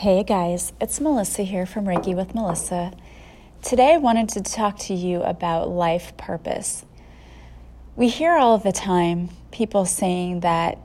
Hey 0.00 0.24
guys, 0.24 0.74
it's 0.78 1.00
Melissa 1.00 1.42
here 1.42 1.64
from 1.64 1.86
Reiki 1.86 2.14
with 2.14 2.34
Melissa. 2.34 2.92
Today 3.62 3.94
I 3.94 3.96
wanted 3.96 4.28
to 4.28 4.42
talk 4.42 4.78
to 4.80 4.94
you 4.94 5.22
about 5.22 5.70
life 5.70 6.14
purpose. 6.18 6.84
We 7.96 8.08
hear 8.08 8.36
all 8.36 8.58
the 8.58 8.72
time 8.72 9.30
people 9.52 9.86
saying 9.86 10.40
that 10.40 10.76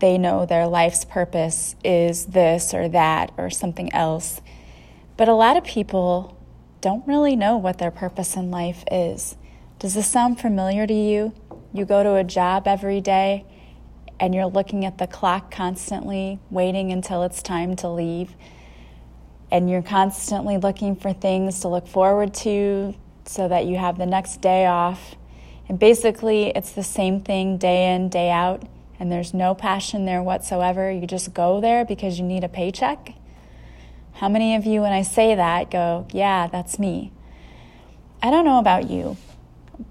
they 0.00 0.18
know 0.18 0.44
their 0.44 0.66
life's 0.66 1.06
purpose 1.06 1.74
is 1.82 2.26
this 2.26 2.74
or 2.74 2.86
that 2.90 3.32
or 3.38 3.48
something 3.48 3.90
else, 3.94 4.42
but 5.16 5.30
a 5.30 5.34
lot 5.34 5.56
of 5.56 5.64
people 5.64 6.36
don't 6.82 7.08
really 7.08 7.34
know 7.34 7.56
what 7.56 7.78
their 7.78 7.90
purpose 7.90 8.36
in 8.36 8.50
life 8.50 8.84
is. 8.92 9.36
Does 9.78 9.94
this 9.94 10.06
sound 10.06 10.38
familiar 10.38 10.86
to 10.86 10.92
you? 10.92 11.32
You 11.72 11.86
go 11.86 12.02
to 12.02 12.16
a 12.16 12.24
job 12.24 12.68
every 12.68 13.00
day 13.00 13.46
and 14.20 14.34
you're 14.34 14.46
looking 14.46 14.84
at 14.84 14.98
the 14.98 15.06
clock 15.06 15.50
constantly, 15.50 16.38
waiting 16.50 16.92
until 16.92 17.22
it's 17.22 17.42
time 17.42 17.76
to 17.76 17.88
leave, 17.88 18.34
and 19.50 19.70
you're 19.70 19.82
constantly 19.82 20.56
looking 20.58 20.96
for 20.96 21.12
things 21.12 21.60
to 21.60 21.68
look 21.68 21.86
forward 21.86 22.34
to 22.34 22.94
so 23.24 23.48
that 23.48 23.66
you 23.66 23.76
have 23.76 23.98
the 23.98 24.06
next 24.06 24.40
day 24.40 24.66
off. 24.66 25.14
And 25.68 25.78
basically, 25.78 26.46
it's 26.48 26.72
the 26.72 26.82
same 26.82 27.20
thing 27.20 27.58
day 27.58 27.94
in, 27.94 28.08
day 28.08 28.30
out, 28.30 28.62
and 28.98 29.12
there's 29.12 29.32
no 29.34 29.54
passion 29.54 30.06
there 30.06 30.22
whatsoever. 30.22 30.90
You 30.90 31.06
just 31.06 31.34
go 31.34 31.60
there 31.60 31.84
because 31.84 32.18
you 32.18 32.24
need 32.24 32.42
a 32.42 32.48
paycheck. 32.48 33.14
How 34.14 34.28
many 34.28 34.56
of 34.56 34.66
you, 34.66 34.80
when 34.80 34.92
I 34.92 35.02
say 35.02 35.34
that, 35.34 35.70
go, 35.70 36.08
Yeah, 36.12 36.48
that's 36.48 36.78
me? 36.78 37.12
I 38.20 38.30
don't 38.30 38.44
know 38.44 38.58
about 38.58 38.90
you, 38.90 39.16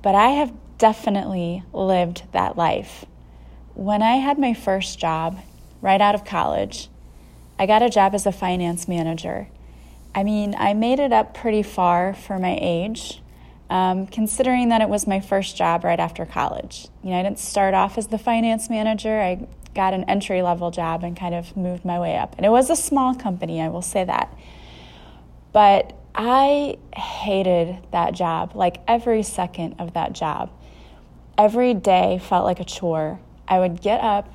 but 0.02 0.16
I 0.16 0.31
have 0.31 0.52
definitely 0.77 1.63
lived 1.71 2.23
that 2.33 2.57
life. 2.57 3.05
When 3.77 4.02
I 4.02 4.16
had 4.16 4.40
my 4.40 4.55
first 4.55 4.98
job 4.98 5.38
right 5.84 6.02
out 6.02 6.16
of 6.16 6.26
college, 6.26 6.90
I 7.59 7.67
got 7.67 7.84
a 7.84 7.91
job 7.91 8.16
as 8.16 8.26
a 8.26 8.31
finance 8.31 8.88
manager. 8.88 9.50
I 10.16 10.23
mean, 10.23 10.55
I 10.58 10.73
made 10.73 10.98
it 10.98 11.13
up 11.13 11.36
pretty 11.36 11.61
far 11.61 12.16
for 12.16 12.39
my 12.39 12.58
age, 12.59 13.22
um, 13.69 14.08
considering 14.08 14.69
that 14.69 14.81
it 14.81 14.89
was 14.89 15.06
my 15.06 15.19
first 15.19 15.56
job 15.56 15.84
right 15.84 16.00
after 16.00 16.25
college. 16.25 16.88
You 17.03 17.11
know, 17.11 17.19
I 17.19 17.22
didn't 17.22 17.38
start 17.38 17.75
off 17.75 18.00
as 18.00 18.08
the 18.08 18.17
finance 18.17 18.67
manager. 18.67 19.22
I 19.22 19.45
got 19.75 19.94
an 19.94 20.06
entry 20.06 20.41
level 20.41 20.72
job 20.72 21.03
and 21.03 21.16
kind 21.16 21.36
of 21.36 21.56
moved 21.56 21.86
my 21.86 22.00
way 22.00 22.17
up. 22.17 22.34
And 22.36 22.47
it 22.47 22.50
was 22.50 22.72
a 22.72 22.75
small 22.75 23.14
company, 23.14 23.62
I 23.62 23.69
will 23.69 23.84
say 23.84 24.03
that. 24.03 24.36
But 25.53 25.95
I 26.16 26.80
hated 26.95 27.78
that 27.91 28.16
job, 28.16 28.56
like 28.56 28.78
every 28.88 29.22
second 29.22 29.75
of 29.78 29.94
that 29.94 30.14
job. 30.14 30.50
Every 31.38 31.75
day 31.75 32.17
felt 32.17 32.44
like 32.44 32.59
a 32.59 32.66
chore. 32.66 33.19
I 33.48 33.59
would 33.59 33.81
get 33.81 34.02
up, 34.02 34.34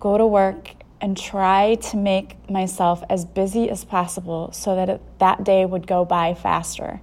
go 0.00 0.18
to 0.18 0.26
work, 0.26 0.70
and 1.00 1.16
try 1.16 1.74
to 1.74 1.96
make 1.96 2.48
myself 2.48 3.02
as 3.10 3.24
busy 3.24 3.68
as 3.68 3.84
possible 3.84 4.52
so 4.52 4.76
that 4.76 4.88
it, 4.88 5.02
that 5.18 5.42
day 5.42 5.64
would 5.64 5.86
go 5.86 6.04
by 6.04 6.32
faster. 6.32 7.00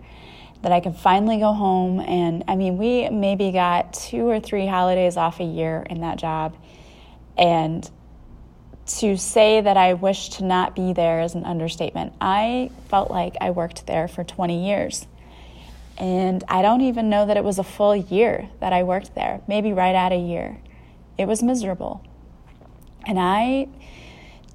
That 0.62 0.72
I 0.72 0.80
could 0.80 0.96
finally 0.96 1.38
go 1.38 1.54
home. 1.54 2.00
And 2.00 2.44
I 2.48 2.56
mean, 2.56 2.78
we 2.78 3.10
maybe 3.10 3.52
got 3.52 3.94
two 3.94 4.28
or 4.28 4.40
three 4.40 4.68
holidays 4.68 5.18
off 5.18 5.40
a 5.40 5.44
year 5.44 5.86
in 5.90 6.02
that 6.02 6.18
job. 6.18 6.56
And 7.38 7.90
to 8.98 9.18
say 9.18 9.62
that 9.62 9.78
I 9.78 9.94
wish 9.94 10.30
to 10.30 10.44
not 10.44 10.76
be 10.76 10.94
there 10.94 11.22
is 11.22 11.36
an 11.36 11.46
understatement. 11.46 12.14
I 12.20 12.72
felt 12.88 13.12
like 13.12 13.36
I 13.40 13.52
worked 13.52 13.86
there 13.86 14.08
for 14.08 14.24
20 14.24 14.66
years. 14.66 15.08
And 15.98 16.44
I 16.48 16.62
don't 16.62 16.82
even 16.82 17.10
know 17.10 17.26
that 17.26 17.36
it 17.36 17.44
was 17.44 17.60
a 17.60 17.64
full 17.64 17.96
year 17.96 18.50
that 18.62 18.72
I 18.72 18.84
worked 18.84 19.16
there, 19.16 19.42
maybe 19.48 19.74
right 19.74 19.94
at 19.94 20.14
a 20.14 20.18
year. 20.18 20.60
It 21.20 21.28
was 21.28 21.44
miserable. 21.44 22.02
And 23.06 23.20
I 23.20 23.68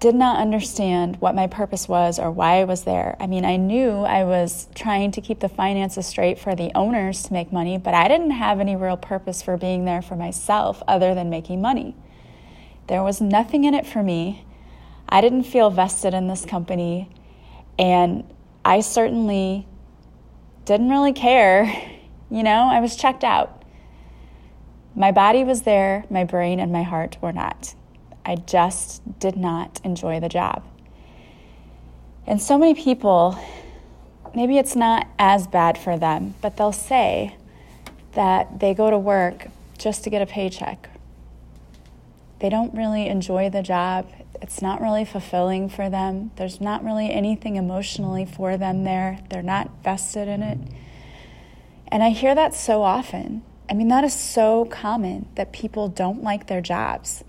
did 0.00 0.14
not 0.14 0.38
understand 0.38 1.20
what 1.20 1.34
my 1.34 1.46
purpose 1.46 1.86
was 1.86 2.18
or 2.18 2.30
why 2.30 2.60
I 2.60 2.64
was 2.64 2.84
there. 2.84 3.16
I 3.20 3.26
mean, 3.26 3.44
I 3.44 3.56
knew 3.56 3.98
I 3.98 4.24
was 4.24 4.68
trying 4.74 5.10
to 5.12 5.20
keep 5.20 5.40
the 5.40 5.48
finances 5.48 6.06
straight 6.06 6.38
for 6.38 6.54
the 6.54 6.72
owners 6.74 7.22
to 7.24 7.34
make 7.34 7.52
money, 7.52 7.76
but 7.76 7.92
I 7.92 8.08
didn't 8.08 8.30
have 8.30 8.60
any 8.60 8.76
real 8.76 8.96
purpose 8.96 9.42
for 9.42 9.58
being 9.58 9.84
there 9.84 10.00
for 10.00 10.16
myself 10.16 10.82
other 10.88 11.14
than 11.14 11.28
making 11.28 11.60
money. 11.60 11.94
There 12.86 13.02
was 13.02 13.20
nothing 13.20 13.64
in 13.64 13.74
it 13.74 13.86
for 13.86 14.02
me. 14.02 14.46
I 15.06 15.20
didn't 15.20 15.44
feel 15.44 15.68
vested 15.68 16.14
in 16.14 16.28
this 16.28 16.46
company, 16.46 17.10
and 17.78 18.24
I 18.64 18.80
certainly 18.80 19.66
didn't 20.64 20.88
really 20.88 21.12
care. 21.12 21.90
You 22.30 22.42
know, 22.42 22.68
I 22.68 22.80
was 22.80 22.96
checked 22.96 23.22
out. 23.22 23.63
My 24.96 25.10
body 25.10 25.42
was 25.42 25.62
there, 25.62 26.04
my 26.08 26.24
brain 26.24 26.60
and 26.60 26.72
my 26.72 26.84
heart 26.84 27.16
were 27.20 27.32
not. 27.32 27.74
I 28.24 28.36
just 28.36 29.18
did 29.18 29.36
not 29.36 29.80
enjoy 29.84 30.20
the 30.20 30.28
job. 30.28 30.62
And 32.26 32.40
so 32.40 32.56
many 32.56 32.74
people, 32.74 33.38
maybe 34.34 34.56
it's 34.56 34.76
not 34.76 35.08
as 35.18 35.46
bad 35.46 35.76
for 35.76 35.98
them, 35.98 36.34
but 36.40 36.56
they'll 36.56 36.72
say 36.72 37.36
that 38.12 38.60
they 38.60 38.72
go 38.72 38.90
to 38.90 38.98
work 38.98 39.48
just 39.76 40.04
to 40.04 40.10
get 40.10 40.22
a 40.22 40.26
paycheck. 40.26 40.88
They 42.38 42.48
don't 42.48 42.74
really 42.74 43.08
enjoy 43.08 43.50
the 43.50 43.62
job. 43.62 44.10
It's 44.40 44.62
not 44.62 44.80
really 44.80 45.04
fulfilling 45.04 45.68
for 45.68 45.90
them. 45.90 46.30
There's 46.36 46.60
not 46.60 46.84
really 46.84 47.10
anything 47.10 47.56
emotionally 47.56 48.24
for 48.24 48.56
them 48.56 48.84
there. 48.84 49.18
They're 49.28 49.42
not 49.42 49.70
vested 49.82 50.28
in 50.28 50.42
it. 50.42 50.58
And 51.88 52.02
I 52.02 52.10
hear 52.10 52.34
that 52.34 52.54
so 52.54 52.82
often. 52.82 53.42
I 53.68 53.74
mean, 53.74 53.88
that 53.88 54.04
is 54.04 54.14
so 54.14 54.66
common 54.66 55.26
that 55.36 55.52
people 55.52 55.88
don't 55.88 56.22
like 56.22 56.46
their 56.46 56.60
jobs. 56.60 57.24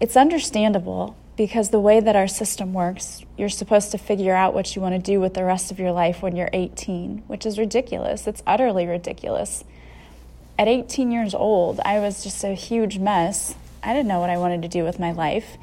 It's 0.00 0.16
understandable 0.16 1.16
because 1.36 1.70
the 1.70 1.80
way 1.80 1.98
that 1.98 2.14
our 2.14 2.28
system 2.28 2.72
works, 2.72 3.24
you're 3.36 3.48
supposed 3.48 3.90
to 3.90 3.98
figure 3.98 4.34
out 4.34 4.54
what 4.54 4.76
you 4.76 4.82
want 4.82 4.94
to 4.94 5.00
do 5.00 5.20
with 5.20 5.34
the 5.34 5.44
rest 5.44 5.72
of 5.72 5.80
your 5.80 5.90
life 5.90 6.22
when 6.22 6.36
you're 6.36 6.50
18, 6.52 7.24
which 7.26 7.44
is 7.44 7.58
ridiculous. 7.58 8.26
It's 8.26 8.42
utterly 8.46 8.86
ridiculous. 8.86 9.64
At 10.56 10.68
18 10.68 11.10
years 11.10 11.34
old, 11.34 11.80
I 11.84 11.98
was 11.98 12.22
just 12.22 12.44
a 12.44 12.54
huge 12.54 12.98
mess. 12.98 13.56
I 13.82 13.92
didn't 13.92 14.08
know 14.08 14.20
what 14.20 14.30
I 14.30 14.38
wanted 14.38 14.62
to 14.62 14.68
do 14.68 14.84
with 14.84 15.00
my 15.00 15.10
life. 15.10 15.56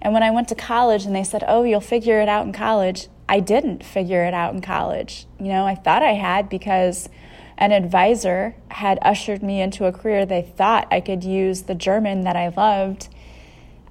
And 0.00 0.12
when 0.12 0.24
I 0.24 0.32
went 0.32 0.48
to 0.48 0.56
college 0.56 1.06
and 1.06 1.14
they 1.14 1.22
said, 1.22 1.44
Oh, 1.46 1.62
you'll 1.62 1.80
figure 1.80 2.20
it 2.20 2.28
out 2.28 2.44
in 2.44 2.52
college, 2.52 3.06
I 3.28 3.38
didn't 3.38 3.84
figure 3.84 4.24
it 4.24 4.34
out 4.34 4.52
in 4.52 4.60
college. 4.60 5.26
You 5.38 5.46
know, 5.46 5.64
I 5.64 5.76
thought 5.76 6.02
I 6.02 6.14
had 6.14 6.48
because 6.48 7.08
an 7.62 7.70
advisor 7.70 8.56
had 8.72 8.98
ushered 9.02 9.40
me 9.40 9.60
into 9.60 9.84
a 9.84 9.92
career 9.92 10.26
they 10.26 10.42
thought 10.42 10.88
I 10.90 11.00
could 11.00 11.22
use 11.22 11.62
the 11.62 11.76
German 11.76 12.22
that 12.22 12.34
I 12.34 12.48
loved. 12.48 13.08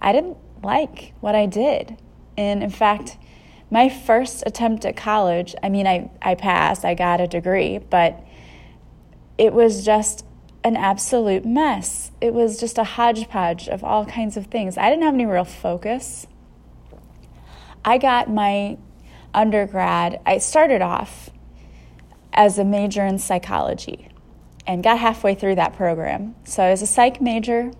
I 0.02 0.12
didn't 0.12 0.36
like 0.62 1.14
what 1.22 1.36
I 1.36 1.46
did. 1.46 1.98
And 2.36 2.62
in 2.62 2.70
fact, 2.70 3.18
my 3.70 3.88
first 3.88 4.44
attempt 4.46 4.84
at 4.84 4.98
college, 4.98 5.56
I 5.64 5.70
mean, 5.70 5.88
I, 5.88 6.12
I 6.22 6.36
passed, 6.36 6.84
I 6.84 6.96
got 6.96 7.22
a 7.22 7.28
degree, 7.28 7.78
but 7.78 8.22
it 9.38 9.54
was 9.54 9.86
just 9.86 10.26
an 10.66 10.76
absolute 10.76 11.46
mess. 11.46 12.12
It 12.20 12.34
was 12.34 12.60
just 12.60 12.78
a 12.78 12.84
hodgepodge 12.84 13.70
of 13.70 13.86
all 13.86 14.06
kinds 14.06 14.36
of 14.36 14.48
things. 14.48 14.78
I 14.78 14.90
didn't 14.90 15.04
have 15.04 15.14
any 15.14 15.26
real 15.26 15.46
focus. 15.46 16.28
I 17.86 17.98
got 18.00 18.30
my 18.30 18.78
undergrad, 19.34 20.20
I 20.26 20.40
started 20.40 20.82
off 20.82 21.31
as 22.34 22.58
a 22.58 22.64
major 22.64 23.06
in 23.06 23.20
psychology 23.20 24.08
and 24.68 24.84
got 24.84 25.00
halfway 25.00 25.36
through 25.36 25.56
that 25.56 25.76
program. 25.76 26.36
So 26.44 26.64
I 26.64 26.72
was 26.72 26.82
a 26.82 26.88
psych 26.88 27.22
major 27.22 27.72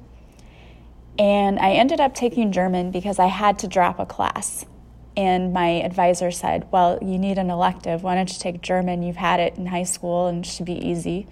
and 1.18 1.60
I 1.60 1.74
ended 1.74 2.00
up 2.00 2.16
taking 2.16 2.52
German 2.52 2.92
because 2.92 3.20
I 3.20 3.28
had 3.28 3.60
to 3.60 3.68
drop 3.68 4.00
a 4.00 4.06
class. 4.06 4.66
And 5.16 5.54
my 5.54 5.82
advisor 5.82 6.32
said, 6.32 6.68
Well, 6.72 6.98
you 7.02 7.18
need 7.18 7.38
an 7.38 7.50
elective. 7.50 8.02
Why 8.02 8.16
don't 8.16 8.32
you 8.32 8.40
take 8.40 8.62
German? 8.62 9.04
You've 9.04 9.18
had 9.18 9.40
it 9.40 9.56
in 9.58 9.66
high 9.66 9.84
school 9.84 10.28
and 10.28 10.46
it 10.46 10.50
should 10.50 10.66
be 10.66 10.88
easy. 10.88 11.28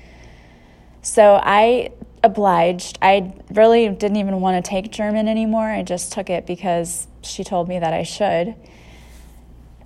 So 1.02 1.40
I 1.42 1.92
obliged. 2.24 3.00
I 3.02 3.34
really 3.52 3.88
didn't 3.90 4.18
even 4.18 4.42
want 4.42 4.64
to 4.64 4.70
take 4.70 4.92
German 4.92 5.28
anymore. 5.28 5.70
I 5.70 5.84
just 5.84 6.12
took 6.12 6.30
it 6.30 6.46
because 6.46 7.08
she 7.22 7.44
told 7.44 7.70
me 7.70 7.80
that 7.80 7.94
I 7.94 8.04
should. 8.04 8.56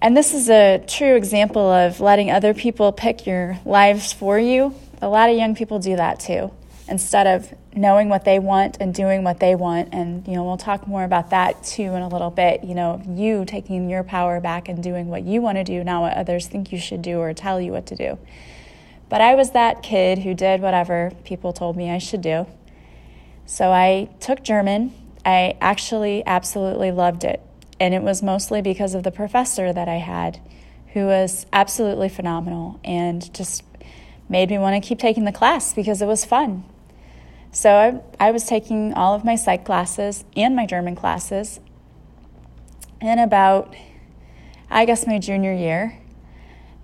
And 0.03 0.17
this 0.17 0.33
is 0.33 0.49
a 0.49 0.83
true 0.85 1.15
example 1.15 1.71
of 1.71 2.01
letting 2.01 2.29
other 2.29 2.53
people 2.53 2.91
pick 2.91 3.25
your 3.25 3.57
lives 3.63 4.11
for 4.11 4.37
you. 4.37 4.75
A 5.01 5.07
lot 5.07 5.29
of 5.29 5.37
young 5.37 5.55
people 5.55 5.79
do 5.79 5.95
that 5.95 6.19
too. 6.19 6.51
Instead 6.89 7.25
of 7.25 7.53
knowing 7.73 8.09
what 8.09 8.25
they 8.25 8.37
want 8.37 8.75
and 8.81 8.93
doing 8.93 9.23
what 9.23 9.39
they 9.39 9.55
want, 9.55 9.93
and 9.93 10.27
you 10.27 10.33
know, 10.33 10.43
we'll 10.43 10.57
talk 10.57 10.85
more 10.89 11.05
about 11.05 11.29
that 11.29 11.63
too 11.63 11.83
in 11.83 12.01
a 12.01 12.09
little 12.09 12.31
bit. 12.31 12.65
You 12.65 12.75
know, 12.75 13.01
you 13.07 13.45
taking 13.45 13.89
your 13.89 14.03
power 14.03 14.41
back 14.41 14.67
and 14.67 14.83
doing 14.83 15.07
what 15.07 15.23
you 15.23 15.41
want 15.41 15.57
to 15.57 15.63
do, 15.63 15.85
not 15.85 16.01
what 16.01 16.17
others 16.17 16.47
think 16.47 16.73
you 16.73 16.79
should 16.79 17.01
do 17.01 17.19
or 17.19 17.33
tell 17.33 17.61
you 17.61 17.71
what 17.71 17.85
to 17.85 17.95
do. 17.95 18.19
But 19.07 19.21
I 19.21 19.35
was 19.35 19.51
that 19.51 19.83
kid 19.83 20.19
who 20.19 20.33
did 20.33 20.59
whatever 20.59 21.13
people 21.23 21.53
told 21.53 21.77
me 21.77 21.89
I 21.89 21.99
should 21.99 22.21
do. 22.21 22.45
So 23.45 23.71
I 23.71 24.09
took 24.19 24.43
German. 24.43 24.93
I 25.25 25.55
actually 25.61 26.23
absolutely 26.25 26.91
loved 26.91 27.23
it. 27.23 27.41
And 27.83 27.93
it 27.93 28.01
was 28.01 28.23
mostly 28.23 28.61
because 28.61 28.95
of 28.95 29.03
the 29.03 29.11
professor 29.11 29.73
that 29.73 29.89
I 29.89 29.97
had, 29.97 30.39
who 30.93 31.05
was 31.05 31.45
absolutely 31.51 32.07
phenomenal 32.07 32.79
and 32.81 33.33
just 33.33 33.61
made 34.29 34.49
me 34.49 34.57
want 34.57 34.81
to 34.81 34.87
keep 34.87 34.99
taking 34.99 35.25
the 35.25 35.33
class 35.33 35.73
because 35.73 36.01
it 36.01 36.05
was 36.05 36.23
fun. 36.23 36.63
So 37.51 38.01
I, 38.19 38.27
I 38.29 38.31
was 38.31 38.45
taking 38.45 38.93
all 38.93 39.13
of 39.13 39.25
my 39.25 39.35
psych 39.35 39.65
classes 39.65 40.23
and 40.33 40.55
my 40.55 40.65
German 40.65 40.95
classes. 40.95 41.59
And 43.01 43.19
about 43.19 43.75
I 44.69 44.85
guess 44.85 45.05
my 45.05 45.19
junior 45.19 45.51
year, 45.51 45.99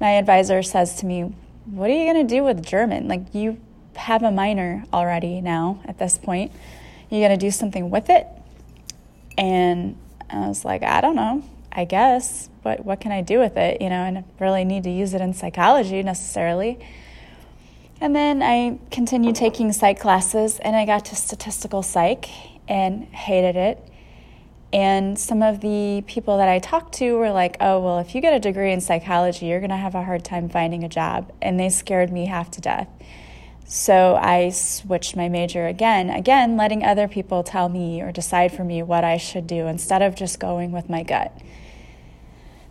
my 0.01 0.15
advisor 0.15 0.61
says 0.61 0.95
to 0.95 1.05
me, 1.05 1.33
What 1.63 1.89
are 1.89 1.93
you 1.93 2.11
going 2.11 2.27
to 2.27 2.35
do 2.35 2.43
with 2.43 2.61
German? 2.65 3.07
Like, 3.07 3.33
you 3.33 3.57
have 3.95 4.21
a 4.21 4.31
minor 4.31 4.83
already 4.91 5.39
now 5.39 5.79
at 5.85 5.97
this 5.97 6.17
point. 6.17 6.51
You're 7.09 7.25
going 7.25 7.39
to 7.39 7.45
do 7.45 7.51
something 7.51 7.89
with 7.89 8.09
it? 8.09 8.27
And 9.37 9.95
I 10.29 10.47
was 10.47 10.63
like, 10.65 10.83
I 10.83 11.01
don't 11.01 11.15
know. 11.15 11.43
I 11.71 11.85
guess. 11.85 12.49
but 12.63 12.83
what 12.83 12.99
can 12.99 13.11
I 13.11 13.21
do 13.21 13.39
with 13.39 13.55
it? 13.55 13.81
You 13.81 13.89
know, 13.89 14.01
I 14.01 14.23
really 14.39 14.65
need 14.65 14.83
to 14.83 14.89
use 14.89 15.13
it 15.13 15.21
in 15.21 15.33
psychology 15.33 16.03
necessarily. 16.03 16.79
And 18.01 18.15
then 18.15 18.41
I 18.41 18.79
continued 18.91 19.35
taking 19.35 19.71
psych 19.71 19.99
classes 19.99 20.59
and 20.59 20.75
I 20.75 20.85
got 20.85 21.05
to 21.05 21.15
statistical 21.15 21.83
psych 21.83 22.27
and 22.67 23.05
hated 23.05 23.55
it. 23.55 23.85
And 24.71 25.17
some 25.17 25.41
of 25.41 25.61
the 25.61 26.03
people 26.05 26.37
that 26.37 26.47
I 26.47 26.59
talked 26.59 26.93
to 26.95 27.17
were 27.17 27.31
like, 27.31 27.57
oh, 27.59 27.79
well, 27.79 27.99
if 27.99 28.13
you 28.13 28.21
get 28.21 28.33
a 28.33 28.39
degree 28.39 28.71
in 28.71 28.81
psychology, 28.81 29.47
you're 29.47 29.59
going 29.59 29.71
to 29.71 29.77
have 29.77 29.95
a 29.95 30.03
hard 30.03 30.23
time 30.23 30.47
finding 30.47 30.83
a 30.83 30.89
job. 30.89 31.31
And 31.41 31.59
they 31.59 31.69
scared 31.69 32.11
me 32.11 32.27
half 32.27 32.51
to 32.51 32.61
death. 32.61 32.87
So 33.71 34.15
I 34.15 34.49
switched 34.49 35.15
my 35.15 35.29
major 35.29 35.67
again, 35.67 36.09
again, 36.09 36.57
letting 36.57 36.83
other 36.83 37.07
people 37.07 37.43
tell 37.43 37.69
me 37.69 38.01
or 38.01 38.11
decide 38.11 38.51
for 38.51 38.63
me 38.63 38.81
what 38.81 39.03
I 39.03 39.17
should 39.17 39.45
do 39.45 39.67
instead 39.67 40.01
of 40.01 40.15
just 40.15 40.39
going 40.39 40.71
with 40.71 40.89
my 40.89 41.03
gut. 41.03 41.39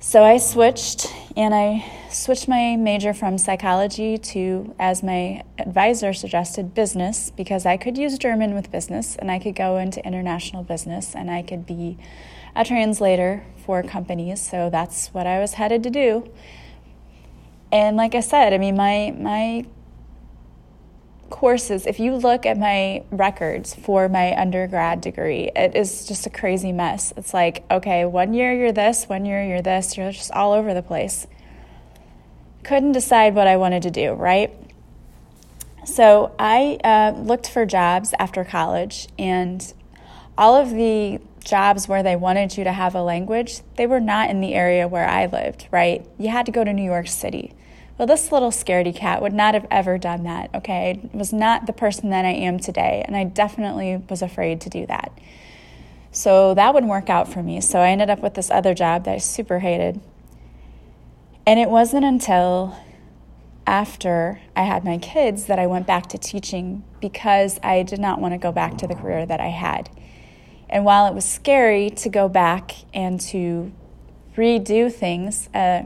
So 0.00 0.24
I 0.24 0.38
switched 0.38 1.06
and 1.36 1.54
I 1.54 1.88
switched 2.10 2.48
my 2.48 2.74
major 2.74 3.14
from 3.14 3.38
psychology 3.38 4.18
to, 4.18 4.74
as 4.80 5.04
my 5.04 5.44
advisor 5.56 6.12
suggested, 6.12 6.74
business 6.74 7.30
because 7.30 7.64
I 7.64 7.76
could 7.76 7.96
use 7.96 8.18
German 8.18 8.52
with 8.56 8.72
business 8.72 9.14
and 9.14 9.30
I 9.30 9.38
could 9.38 9.54
go 9.54 9.76
into 9.76 10.04
international 10.04 10.64
business 10.64 11.14
and 11.14 11.30
I 11.30 11.42
could 11.42 11.64
be 11.64 11.96
a 12.56 12.64
translator 12.64 13.44
for 13.64 13.84
companies. 13.84 14.40
So 14.40 14.68
that's 14.68 15.14
what 15.14 15.28
I 15.28 15.38
was 15.38 15.54
headed 15.54 15.84
to 15.84 15.90
do. 15.90 16.28
And 17.70 17.96
like 17.96 18.16
I 18.16 18.20
said, 18.20 18.52
I 18.52 18.58
mean, 18.58 18.74
my, 18.74 19.14
my 19.16 19.64
courses, 21.30 21.86
if 21.86 22.00
you 22.00 22.14
look 22.16 22.46
at 22.46 22.58
my 22.58 23.04
records 23.10 23.74
for 23.74 24.08
my 24.08 24.38
undergrad 24.38 25.00
degree, 25.00 25.50
it 25.54 25.76
is 25.76 26.06
just 26.06 26.26
a 26.26 26.30
crazy 26.30 26.72
mess. 26.72 27.12
It's 27.16 27.34
like, 27.34 27.64
okay, 27.70 28.04
one 28.04 28.34
year 28.34 28.54
you're 28.54 28.72
this, 28.72 29.04
one 29.04 29.24
year 29.24 29.44
you're 29.44 29.62
this, 29.62 29.96
you're 29.96 30.12
just 30.12 30.32
all 30.32 30.52
over 30.52 30.74
the 30.74 30.82
place. 30.82 31.26
Couldn't 32.62 32.92
decide 32.92 33.34
what 33.34 33.46
I 33.46 33.56
wanted 33.56 33.82
to 33.82 33.90
do, 33.90 34.12
right? 34.12 34.52
So 35.84 36.34
I 36.38 36.78
uh, 36.84 37.18
looked 37.18 37.48
for 37.48 37.64
jobs 37.64 38.12
after 38.18 38.44
college, 38.44 39.08
and 39.18 39.72
all 40.36 40.54
of 40.54 40.70
the 40.70 41.20
jobs 41.44 41.88
where 41.88 42.02
they 42.02 42.14
wanted 42.14 42.56
you 42.56 42.64
to 42.64 42.72
have 42.72 42.94
a 42.94 43.02
language, 43.02 43.60
they 43.76 43.86
were 43.86 44.00
not 44.00 44.28
in 44.28 44.40
the 44.40 44.54
area 44.54 44.86
where 44.86 45.08
I 45.08 45.26
lived, 45.26 45.66
right? 45.70 46.06
You 46.18 46.28
had 46.28 46.46
to 46.46 46.52
go 46.52 46.62
to 46.62 46.72
New 46.72 46.84
York 46.84 47.08
City. 47.08 47.54
Well, 47.98 48.06
this 48.06 48.30
little 48.30 48.52
scaredy 48.52 48.94
cat 48.94 49.20
would 49.20 49.32
not 49.32 49.54
have 49.54 49.66
ever 49.72 49.98
done 49.98 50.22
that, 50.22 50.54
okay? 50.54 51.00
I 51.12 51.16
was 51.16 51.32
not 51.32 51.66
the 51.66 51.72
person 51.72 52.10
that 52.10 52.24
I 52.24 52.30
am 52.30 52.60
today, 52.60 53.02
and 53.04 53.16
I 53.16 53.24
definitely 53.24 54.00
was 54.08 54.22
afraid 54.22 54.60
to 54.62 54.70
do 54.70 54.86
that. 54.86 55.18
So 56.12 56.54
that 56.54 56.72
wouldn't 56.72 56.90
work 56.90 57.10
out 57.10 57.30
for 57.30 57.42
me. 57.42 57.60
So 57.60 57.80
I 57.80 57.90
ended 57.90 58.08
up 58.08 58.20
with 58.20 58.34
this 58.34 58.52
other 58.52 58.72
job 58.72 59.04
that 59.04 59.14
I 59.14 59.18
super 59.18 59.58
hated. 59.58 60.00
And 61.44 61.58
it 61.58 61.68
wasn't 61.68 62.04
until 62.04 62.78
after 63.66 64.40
I 64.54 64.62
had 64.62 64.84
my 64.84 64.98
kids 64.98 65.46
that 65.46 65.58
I 65.58 65.66
went 65.66 65.86
back 65.86 66.06
to 66.10 66.18
teaching 66.18 66.84
because 67.00 67.58
I 67.62 67.82
did 67.82 67.98
not 67.98 68.20
want 68.20 68.32
to 68.32 68.38
go 68.38 68.52
back 68.52 68.78
to 68.78 68.86
the 68.86 68.94
career 68.94 69.26
that 69.26 69.40
I 69.40 69.48
had. 69.48 69.90
And 70.70 70.84
while 70.84 71.06
it 71.06 71.14
was 71.14 71.24
scary 71.24 71.90
to 71.90 72.08
go 72.08 72.28
back 72.28 72.76
and 72.94 73.20
to 73.22 73.72
redo 74.38 74.90
things. 74.90 75.48
Uh, 75.52 75.84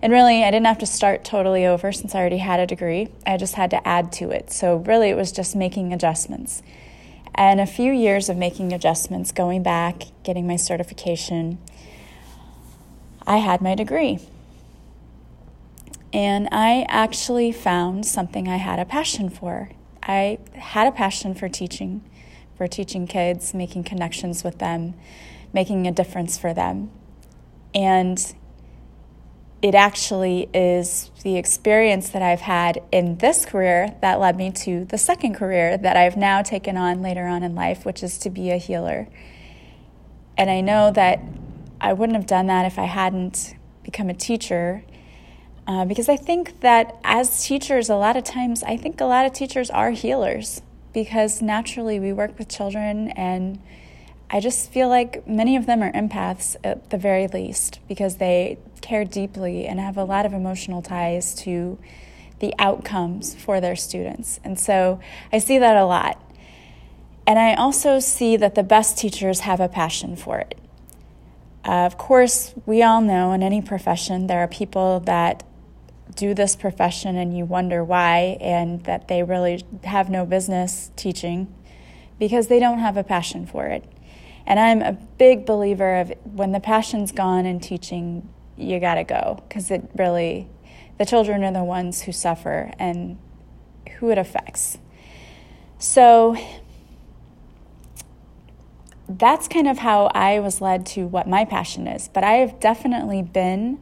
and 0.00 0.12
really, 0.12 0.44
I 0.44 0.50
didn't 0.50 0.66
have 0.66 0.78
to 0.78 0.86
start 0.86 1.24
totally 1.24 1.66
over 1.66 1.90
since 1.90 2.14
I 2.14 2.20
already 2.20 2.38
had 2.38 2.60
a 2.60 2.66
degree. 2.66 3.08
I 3.26 3.36
just 3.36 3.54
had 3.54 3.70
to 3.70 3.88
add 3.88 4.12
to 4.12 4.30
it. 4.30 4.52
So, 4.52 4.76
really, 4.76 5.08
it 5.08 5.16
was 5.16 5.32
just 5.32 5.56
making 5.56 5.92
adjustments. 5.92 6.62
And 7.34 7.60
a 7.60 7.66
few 7.66 7.92
years 7.92 8.28
of 8.28 8.36
making 8.36 8.72
adjustments, 8.72 9.32
going 9.32 9.64
back, 9.64 10.04
getting 10.22 10.46
my 10.46 10.56
certification, 10.56 11.58
I 13.26 13.38
had 13.38 13.60
my 13.60 13.74
degree. 13.74 14.20
And 16.12 16.48
I 16.52 16.86
actually 16.88 17.50
found 17.50 18.06
something 18.06 18.46
I 18.46 18.58
had 18.58 18.78
a 18.78 18.84
passion 18.84 19.30
for. 19.30 19.70
I 20.00 20.38
had 20.54 20.86
a 20.86 20.92
passion 20.92 21.34
for 21.34 21.48
teaching, 21.48 22.02
for 22.56 22.68
teaching 22.68 23.08
kids, 23.08 23.52
making 23.52 23.82
connections 23.82 24.44
with 24.44 24.58
them, 24.58 24.94
making 25.52 25.88
a 25.88 25.92
difference 25.92 26.38
for 26.38 26.54
them. 26.54 26.90
And 27.74 28.34
it 29.64 29.74
actually 29.74 30.48
is 30.52 31.10
the 31.22 31.36
experience 31.36 32.10
that 32.10 32.20
I've 32.20 32.42
had 32.42 32.82
in 32.92 33.16
this 33.16 33.46
career 33.46 33.94
that 34.02 34.20
led 34.20 34.36
me 34.36 34.50
to 34.50 34.84
the 34.84 34.98
second 34.98 35.36
career 35.36 35.78
that 35.78 35.96
I've 35.96 36.18
now 36.18 36.42
taken 36.42 36.76
on 36.76 37.00
later 37.00 37.26
on 37.26 37.42
in 37.42 37.54
life, 37.54 37.86
which 37.86 38.02
is 38.02 38.18
to 38.18 38.30
be 38.30 38.50
a 38.50 38.58
healer. 38.58 39.08
And 40.36 40.50
I 40.50 40.60
know 40.60 40.90
that 40.92 41.20
I 41.80 41.94
wouldn't 41.94 42.16
have 42.16 42.26
done 42.26 42.46
that 42.48 42.66
if 42.66 42.78
I 42.78 42.84
hadn't 42.84 43.54
become 43.82 44.10
a 44.10 44.14
teacher. 44.14 44.84
Uh, 45.66 45.86
because 45.86 46.10
I 46.10 46.16
think 46.16 46.60
that 46.60 46.98
as 47.02 47.46
teachers, 47.46 47.88
a 47.88 47.96
lot 47.96 48.18
of 48.18 48.24
times, 48.24 48.62
I 48.62 48.76
think 48.76 49.00
a 49.00 49.06
lot 49.06 49.24
of 49.24 49.32
teachers 49.32 49.70
are 49.70 49.92
healers 49.92 50.60
because 50.92 51.40
naturally 51.40 51.98
we 51.98 52.12
work 52.12 52.38
with 52.38 52.48
children 52.48 53.10
and 53.12 53.60
I 54.30 54.40
just 54.40 54.72
feel 54.72 54.88
like 54.88 55.26
many 55.28 55.56
of 55.56 55.66
them 55.66 55.82
are 55.82 55.92
empaths 55.92 56.56
at 56.64 56.90
the 56.90 56.98
very 56.98 57.28
least 57.28 57.80
because 57.88 58.16
they 58.16 58.58
care 58.80 59.04
deeply 59.04 59.66
and 59.66 59.78
have 59.78 59.96
a 59.96 60.04
lot 60.04 60.26
of 60.26 60.32
emotional 60.32 60.82
ties 60.82 61.34
to 61.36 61.78
the 62.40 62.54
outcomes 62.58 63.34
for 63.34 63.60
their 63.60 63.76
students. 63.76 64.40
And 64.42 64.58
so 64.58 65.00
I 65.32 65.38
see 65.38 65.58
that 65.58 65.76
a 65.76 65.84
lot. 65.84 66.20
And 67.26 67.38
I 67.38 67.54
also 67.54 68.00
see 68.00 68.36
that 68.36 68.54
the 68.54 68.62
best 68.62 68.98
teachers 68.98 69.40
have 69.40 69.60
a 69.60 69.68
passion 69.68 70.16
for 70.16 70.38
it. 70.38 70.58
Uh, 71.64 71.86
of 71.86 71.96
course, 71.96 72.54
we 72.66 72.82
all 72.82 73.00
know 73.00 73.32
in 73.32 73.42
any 73.42 73.62
profession 73.62 74.26
there 74.26 74.40
are 74.40 74.48
people 74.48 75.00
that 75.00 75.42
do 76.14 76.34
this 76.34 76.54
profession 76.54 77.16
and 77.16 77.36
you 77.36 77.44
wonder 77.44 77.82
why, 77.82 78.36
and 78.40 78.84
that 78.84 79.08
they 79.08 79.22
really 79.22 79.64
have 79.84 80.10
no 80.10 80.26
business 80.26 80.90
teaching 80.96 81.52
because 82.18 82.48
they 82.48 82.60
don't 82.60 82.78
have 82.78 82.96
a 82.96 83.04
passion 83.04 83.46
for 83.46 83.66
it. 83.66 83.84
And 84.46 84.60
I'm 84.60 84.82
a 84.82 84.92
big 84.92 85.46
believer 85.46 85.96
of 85.96 86.12
when 86.24 86.52
the 86.52 86.60
passion's 86.60 87.12
gone 87.12 87.46
in 87.46 87.60
teaching, 87.60 88.28
you 88.56 88.78
got 88.78 88.94
to 88.94 89.04
go 89.04 89.42
because 89.48 89.70
it 89.70 89.90
really, 89.96 90.48
the 90.98 91.06
children 91.06 91.42
are 91.44 91.52
the 91.52 91.64
ones 91.64 92.02
who 92.02 92.12
suffer 92.12 92.72
and 92.78 93.18
who 93.98 94.10
it 94.10 94.18
affects. 94.18 94.78
So 95.78 96.36
that's 99.08 99.48
kind 99.48 99.68
of 99.68 99.78
how 99.78 100.06
I 100.14 100.38
was 100.40 100.60
led 100.60 100.86
to 100.86 101.06
what 101.06 101.28
my 101.28 101.44
passion 101.44 101.86
is. 101.86 102.08
But 102.08 102.24
I 102.24 102.34
have 102.34 102.60
definitely 102.60 103.22
been 103.22 103.78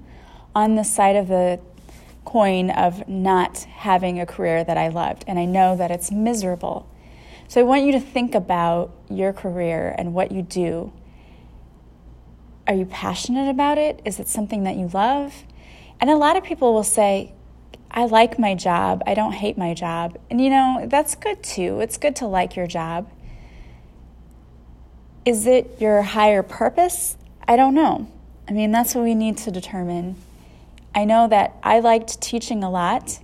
on 0.54 0.74
the 0.74 0.84
side 0.84 1.16
of 1.16 1.28
the 1.28 1.60
coin 2.24 2.70
of 2.70 3.08
not 3.08 3.58
having 3.58 4.20
a 4.20 4.26
career 4.26 4.64
that 4.64 4.76
I 4.76 4.88
loved. 4.88 5.24
And 5.26 5.38
I 5.38 5.44
know 5.44 5.76
that 5.76 5.90
it's 5.90 6.10
miserable. 6.10 6.88
So 7.52 7.60
I 7.60 7.64
want 7.64 7.84
you 7.84 7.92
to 7.92 8.00
think 8.00 8.34
about 8.34 8.94
your 9.10 9.34
career 9.34 9.94
and 9.98 10.14
what 10.14 10.32
you 10.32 10.40
do. 10.40 10.90
Are 12.66 12.72
you 12.72 12.86
passionate 12.86 13.50
about 13.50 13.76
it? 13.76 14.00
Is 14.06 14.18
it 14.18 14.26
something 14.26 14.64
that 14.64 14.76
you 14.76 14.88
love? 14.94 15.44
And 16.00 16.08
a 16.08 16.16
lot 16.16 16.38
of 16.38 16.44
people 16.44 16.72
will 16.72 16.82
say, 16.82 17.34
I 17.90 18.06
like 18.06 18.38
my 18.38 18.54
job. 18.54 19.02
I 19.06 19.12
don't 19.12 19.32
hate 19.32 19.58
my 19.58 19.74
job. 19.74 20.16
And 20.30 20.40
you 20.40 20.48
know, 20.48 20.86
that's 20.88 21.14
good 21.14 21.42
too. 21.42 21.80
It's 21.80 21.98
good 21.98 22.16
to 22.16 22.26
like 22.26 22.56
your 22.56 22.66
job. 22.66 23.10
Is 25.26 25.46
it 25.46 25.78
your 25.78 26.00
higher 26.00 26.42
purpose? 26.42 27.18
I 27.46 27.56
don't 27.56 27.74
know. 27.74 28.10
I 28.48 28.52
mean, 28.52 28.72
that's 28.72 28.94
what 28.94 29.04
we 29.04 29.14
need 29.14 29.36
to 29.36 29.50
determine. 29.50 30.16
I 30.94 31.04
know 31.04 31.28
that 31.28 31.58
I 31.62 31.80
liked 31.80 32.18
teaching 32.22 32.64
a 32.64 32.70
lot 32.70 33.18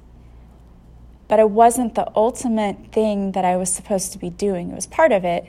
but 1.29 1.39
it 1.39 1.51
wasn't 1.51 1.95
the 1.95 2.11
ultimate 2.17 2.91
thing 2.91 3.33
that 3.33 3.45
I 3.45 3.57
was 3.57 3.73
supposed 3.73 4.13
to 4.13 4.19
be 4.19 4.31
doing. 4.31 4.71
It 4.71 4.75
was 4.75 4.87
part 4.87 5.13
of 5.13 5.25
it, 5.25 5.47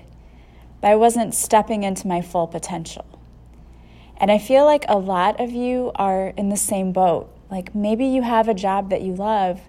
but 0.82 0.92
I 0.92 0.96
wasn't 0.96 1.34
stepping 1.34 1.84
into 1.84 2.08
my 2.08 2.22
full 2.22 2.48
potential. 2.48 3.06
And 4.18 4.30
I 4.30 4.38
feel 4.38 4.66
like 4.66 4.84
a 4.88 4.98
lot 4.98 5.40
of 5.40 5.52
you 5.52 5.92
are 5.96 6.28
in 6.36 6.50
the 6.50 6.58
same 6.58 6.92
boat. 6.92 7.34
Like 7.50 7.74
maybe 7.74 8.06
you 8.06 8.22
have 8.22 8.50
a 8.50 8.54
job 8.54 8.90
that 8.90 9.02
you 9.02 9.16
love, 9.16 9.62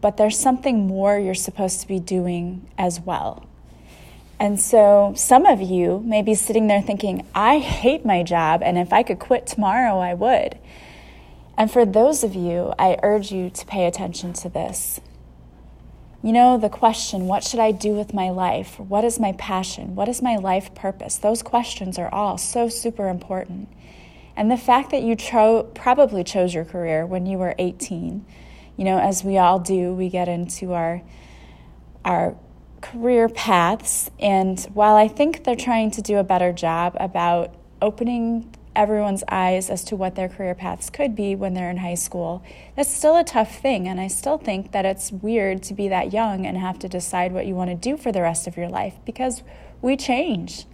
but 0.00 0.16
there's 0.16 0.38
something 0.38 0.86
more 0.86 1.18
you're 1.18 1.34
supposed 1.34 1.80
to 1.80 1.88
be 1.88 2.00
doing 2.00 2.68
as 2.76 3.00
well. 3.00 3.46
And 4.40 4.58
so 4.58 5.12
some 5.16 5.44
of 5.44 5.60
you 5.60 6.02
may 6.04 6.22
be 6.22 6.34
sitting 6.34 6.66
there 6.66 6.80
thinking, 6.80 7.26
I 7.34 7.58
hate 7.58 8.06
my 8.06 8.22
job, 8.22 8.62
and 8.64 8.78
if 8.78 8.90
I 8.90 9.02
could 9.02 9.18
quit 9.18 9.46
tomorrow, 9.46 9.98
I 9.98 10.14
would. 10.14 10.58
And 11.58 11.70
for 11.70 11.84
those 11.84 12.24
of 12.24 12.34
you, 12.34 12.72
I 12.78 12.96
urge 13.02 13.30
you 13.30 13.50
to 13.50 13.66
pay 13.66 13.84
attention 13.84 14.32
to 14.32 14.48
this. 14.48 14.98
You 16.22 16.32
know, 16.32 16.58
the 16.58 16.68
question, 16.68 17.26
what 17.26 17.44
should 17.44 17.60
I 17.60 17.72
do 17.72 17.94
with 17.94 18.12
my 18.12 18.28
life? 18.28 18.78
What 18.78 19.04
is 19.04 19.18
my 19.18 19.32
passion? 19.32 19.94
What 19.94 20.06
is 20.06 20.20
my 20.20 20.36
life 20.36 20.74
purpose? 20.74 21.16
Those 21.16 21.42
questions 21.42 21.98
are 21.98 22.12
all 22.12 22.36
so 22.36 22.68
super 22.68 23.08
important. 23.08 23.68
And 24.36 24.50
the 24.50 24.58
fact 24.58 24.90
that 24.90 25.02
you 25.02 25.16
tro- 25.16 25.62
probably 25.74 26.22
chose 26.22 26.52
your 26.52 26.66
career 26.66 27.06
when 27.06 27.24
you 27.24 27.38
were 27.38 27.54
18, 27.58 28.24
you 28.76 28.84
know, 28.84 28.98
as 28.98 29.24
we 29.24 29.38
all 29.38 29.58
do, 29.58 29.94
we 29.94 30.08
get 30.08 30.28
into 30.28 30.72
our 30.72 31.02
our 32.04 32.34
career 32.80 33.28
paths. 33.28 34.10
And 34.18 34.58
while 34.72 34.96
I 34.96 35.08
think 35.08 35.44
they're 35.44 35.56
trying 35.56 35.90
to 35.92 36.02
do 36.02 36.16
a 36.16 36.24
better 36.24 36.52
job 36.52 36.96
about 36.98 37.54
opening 37.82 38.54
everyone's 38.74 39.24
eyes 39.28 39.68
as 39.70 39.84
to 39.84 39.96
what 39.96 40.14
their 40.14 40.28
career 40.28 40.54
paths 40.54 40.90
could 40.90 41.16
be 41.16 41.34
when 41.34 41.54
they're 41.54 41.70
in 41.70 41.78
high 41.78 41.94
school, 41.94 42.42
that's 42.76 42.92
still 42.92 43.16
a 43.16 43.24
tough 43.24 43.60
thing. 43.60 43.88
And 43.88 44.00
I 44.00 44.08
still 44.08 44.38
think 44.38 44.72
that 44.72 44.84
it's 44.84 45.12
weird 45.12 45.62
to 45.64 45.74
be 45.74 45.88
that 45.88 46.12
young 46.12 46.46
and 46.46 46.56
have 46.56 46.78
to 46.80 46.88
decide 46.88 47.32
what 47.32 47.46
you 47.46 47.54
want 47.54 47.70
to 47.70 47.76
do 47.76 47.96
for 47.96 48.12
the 48.12 48.22
rest 48.22 48.46
of 48.46 48.56
your 48.56 48.68
life 48.68 48.94
because 49.04 49.42
we 49.82 49.96
change. 49.96 50.66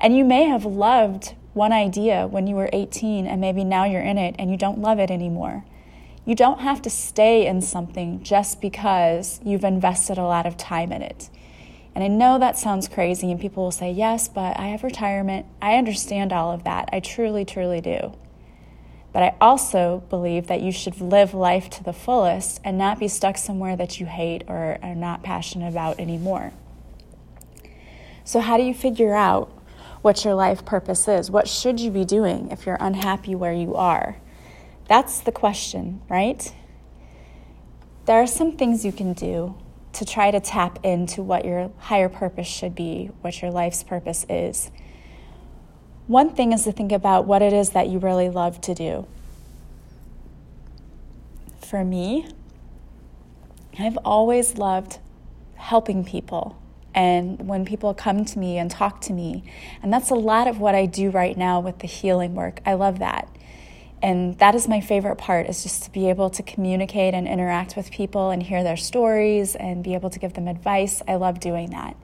And 0.00 0.16
you 0.16 0.24
may 0.24 0.44
have 0.44 0.64
loved 0.64 1.34
one 1.54 1.72
idea 1.72 2.26
when 2.26 2.46
you 2.46 2.54
were 2.54 2.68
18 2.72 3.26
and 3.26 3.40
maybe 3.40 3.64
now 3.64 3.84
you're 3.84 4.02
in 4.02 4.18
it 4.18 4.36
and 4.38 4.50
you 4.50 4.56
don't 4.56 4.80
love 4.80 4.98
it 4.98 5.10
anymore. 5.10 5.64
You 6.24 6.34
don't 6.34 6.60
have 6.60 6.82
to 6.82 6.90
stay 6.90 7.46
in 7.46 7.62
something 7.62 8.22
just 8.22 8.60
because 8.60 9.40
you've 9.44 9.64
invested 9.64 10.18
a 10.18 10.24
lot 10.24 10.44
of 10.44 10.56
time 10.56 10.92
in 10.92 11.00
it. 11.00 11.30
And 11.96 12.04
I 12.04 12.08
know 12.08 12.38
that 12.38 12.58
sounds 12.58 12.88
crazy, 12.88 13.30
and 13.30 13.40
people 13.40 13.62
will 13.62 13.70
say, 13.70 13.90
Yes, 13.90 14.28
but 14.28 14.60
I 14.60 14.66
have 14.66 14.84
retirement. 14.84 15.46
I 15.62 15.76
understand 15.76 16.30
all 16.30 16.52
of 16.52 16.62
that. 16.64 16.90
I 16.92 17.00
truly, 17.00 17.46
truly 17.46 17.80
do. 17.80 18.12
But 19.14 19.22
I 19.22 19.34
also 19.40 20.04
believe 20.10 20.46
that 20.48 20.60
you 20.60 20.72
should 20.72 21.00
live 21.00 21.32
life 21.32 21.70
to 21.70 21.82
the 21.82 21.94
fullest 21.94 22.60
and 22.62 22.76
not 22.76 22.98
be 22.98 23.08
stuck 23.08 23.38
somewhere 23.38 23.76
that 23.76 23.98
you 23.98 24.04
hate 24.04 24.44
or 24.46 24.78
are 24.82 24.94
not 24.94 25.22
passionate 25.22 25.68
about 25.68 25.98
anymore. 25.98 26.52
So, 28.24 28.40
how 28.40 28.58
do 28.58 28.62
you 28.62 28.74
figure 28.74 29.14
out 29.14 29.48
what 30.02 30.22
your 30.22 30.34
life 30.34 30.66
purpose 30.66 31.08
is? 31.08 31.30
What 31.30 31.48
should 31.48 31.80
you 31.80 31.90
be 31.90 32.04
doing 32.04 32.50
if 32.50 32.66
you're 32.66 32.76
unhappy 32.78 33.34
where 33.34 33.54
you 33.54 33.74
are? 33.74 34.18
That's 34.86 35.20
the 35.20 35.32
question, 35.32 36.02
right? 36.10 36.52
There 38.04 38.20
are 38.20 38.26
some 38.26 38.58
things 38.58 38.84
you 38.84 38.92
can 38.92 39.14
do 39.14 39.54
to 39.96 40.04
try 40.04 40.30
to 40.30 40.40
tap 40.40 40.78
into 40.84 41.22
what 41.22 41.46
your 41.46 41.70
higher 41.78 42.10
purpose 42.10 42.46
should 42.46 42.74
be, 42.74 43.10
what 43.22 43.40
your 43.40 43.50
life's 43.50 43.82
purpose 43.82 44.26
is. 44.28 44.70
One 46.06 46.34
thing 46.34 46.52
is 46.52 46.64
to 46.64 46.72
think 46.72 46.92
about 46.92 47.26
what 47.26 47.40
it 47.40 47.54
is 47.54 47.70
that 47.70 47.88
you 47.88 47.98
really 47.98 48.28
love 48.28 48.60
to 48.62 48.74
do. 48.74 49.06
For 51.60 51.82
me, 51.82 52.28
I've 53.78 53.96
always 54.04 54.58
loved 54.58 54.98
helping 55.54 56.04
people 56.04 56.60
and 56.94 57.48
when 57.48 57.64
people 57.64 57.94
come 57.94 58.26
to 58.26 58.38
me 58.38 58.58
and 58.58 58.70
talk 58.70 59.00
to 59.02 59.14
me. 59.14 59.44
And 59.82 59.92
that's 59.92 60.10
a 60.10 60.14
lot 60.14 60.46
of 60.46 60.60
what 60.60 60.74
I 60.74 60.84
do 60.84 61.10
right 61.10 61.36
now 61.36 61.60
with 61.60 61.78
the 61.78 61.86
healing 61.86 62.34
work. 62.34 62.60
I 62.66 62.74
love 62.74 62.98
that. 62.98 63.28
And 64.06 64.38
that 64.38 64.54
is 64.54 64.68
my 64.68 64.80
favorite 64.80 65.16
part 65.16 65.48
is 65.48 65.64
just 65.64 65.82
to 65.82 65.90
be 65.90 66.08
able 66.08 66.30
to 66.30 66.42
communicate 66.44 67.12
and 67.12 67.26
interact 67.26 67.74
with 67.74 67.90
people 67.90 68.30
and 68.30 68.40
hear 68.40 68.62
their 68.62 68.76
stories 68.76 69.56
and 69.56 69.82
be 69.82 69.94
able 69.94 70.10
to 70.10 70.20
give 70.20 70.34
them 70.34 70.46
advice. 70.46 71.02
I 71.08 71.16
love 71.16 71.40
doing 71.40 71.70
that. 71.70 71.96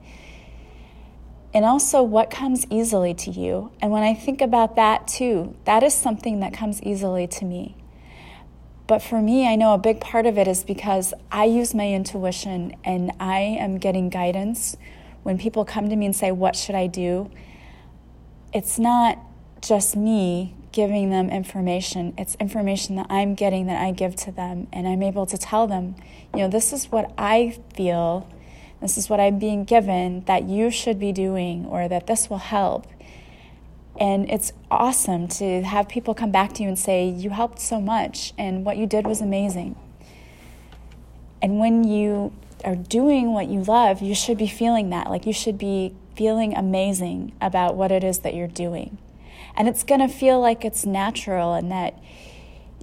And 1.53 1.63
also 1.63 2.03
what 2.03 2.29
comes 2.29 2.67
easily 2.69 3.13
to 3.13 3.31
you. 3.31 3.71
And 3.81 3.89
when 3.89 4.03
I 4.03 4.13
think 4.15 4.41
about 4.41 4.75
that 4.75 5.07
too, 5.07 5.55
that 5.63 5.81
is 5.81 5.93
something 5.93 6.41
that 6.41 6.53
comes 6.53 6.83
easily 6.83 7.25
to 7.25 7.45
me. 7.45 7.77
But 8.85 9.01
for 9.01 9.21
me, 9.21 9.47
I 9.47 9.55
know 9.55 9.73
a 9.73 9.77
big 9.77 10.01
part 10.01 10.25
of 10.25 10.37
it 10.37 10.45
is 10.45 10.65
because 10.65 11.13
I 11.31 11.45
use 11.45 11.73
my 11.73 11.87
intuition 11.87 12.75
and 12.83 13.13
I 13.17 13.39
am 13.39 13.77
getting 13.77 14.09
guidance. 14.09 14.75
When 15.21 15.37
people 15.37 15.63
come 15.63 15.87
to 15.87 15.95
me 15.95 16.07
and 16.07 16.13
say, 16.13 16.33
What 16.33 16.57
should 16.57 16.75
I 16.75 16.87
do? 16.87 17.31
It's 18.51 18.77
not 18.77 19.19
just 19.61 19.95
me 19.95 20.53
giving 20.73 21.11
them 21.11 21.29
information. 21.29 22.13
It's 22.17 22.35
information 22.35 22.97
that 22.97 23.05
I'm 23.09 23.35
getting 23.35 23.67
that 23.67 23.81
I 23.81 23.91
give 23.91 24.15
to 24.17 24.31
them, 24.31 24.67
and 24.73 24.87
I'm 24.87 25.01
able 25.01 25.25
to 25.27 25.37
tell 25.37 25.67
them, 25.67 25.95
you 26.33 26.41
know, 26.41 26.49
this 26.49 26.73
is 26.73 26.85
what 26.85 27.13
I 27.17 27.57
feel, 27.75 28.27
this 28.81 28.97
is 28.97 29.09
what 29.09 29.21
I'm 29.21 29.39
being 29.39 29.63
given 29.63 30.21
that 30.25 30.43
you 30.43 30.69
should 30.69 30.99
be 30.99 31.13
doing, 31.13 31.65
or 31.65 31.87
that 31.87 32.07
this 32.07 32.29
will 32.29 32.39
help. 32.39 32.87
And 33.99 34.29
it's 34.29 34.51
awesome 34.71 35.27
to 35.29 35.61
have 35.61 35.87
people 35.87 36.15
come 36.15 36.31
back 36.31 36.53
to 36.53 36.63
you 36.63 36.67
and 36.67 36.77
say, 36.77 37.07
You 37.07 37.29
helped 37.29 37.59
so 37.59 37.79
much, 37.79 38.33
and 38.37 38.65
what 38.65 38.75
you 38.75 38.87
did 38.87 39.05
was 39.05 39.21
amazing. 39.21 39.75
And 41.41 41.59
when 41.59 41.83
you 41.83 42.33
are 42.65 42.75
doing 42.75 43.33
what 43.33 43.47
you 43.47 43.61
love, 43.61 44.01
you 44.01 44.15
should 44.15 44.37
be 44.37 44.47
feeling 44.47 44.89
that. 44.89 45.09
Like 45.09 45.27
you 45.27 45.33
should 45.33 45.57
be 45.57 45.93
feeling 46.15 46.55
amazing 46.55 47.33
about 47.39 47.75
what 47.75 47.91
it 47.91 48.03
is 48.03 48.19
that 48.19 48.33
you're 48.33 48.47
doing. 48.47 48.97
And 49.55 49.67
it's 49.67 49.83
going 49.83 50.01
to 50.01 50.07
feel 50.07 50.39
like 50.39 50.65
it's 50.65 50.85
natural 50.85 51.53
and 51.53 51.71
that 51.71 52.01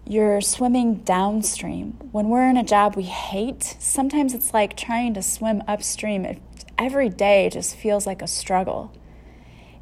you're 0.07 0.41
swimming 0.41 0.97
downstream. 0.97 1.93
When 2.13 2.29
we're 2.29 2.49
in 2.49 2.57
a 2.57 2.65
job 2.65 2.97
we 2.97 3.05
hate, 3.05 3.77
sometimes 3.79 4.35
it's 4.35 4.55
like 4.55 4.77
trying 4.77 5.15
to 5.15 5.23
swim 5.23 5.63
upstream. 5.69 6.25
It, 6.25 6.43
every 6.79 7.09
day 7.09 7.49
just 7.51 7.77
feels 7.77 8.07
like 8.07 8.23
a 8.23 8.27
struggle. 8.27 8.93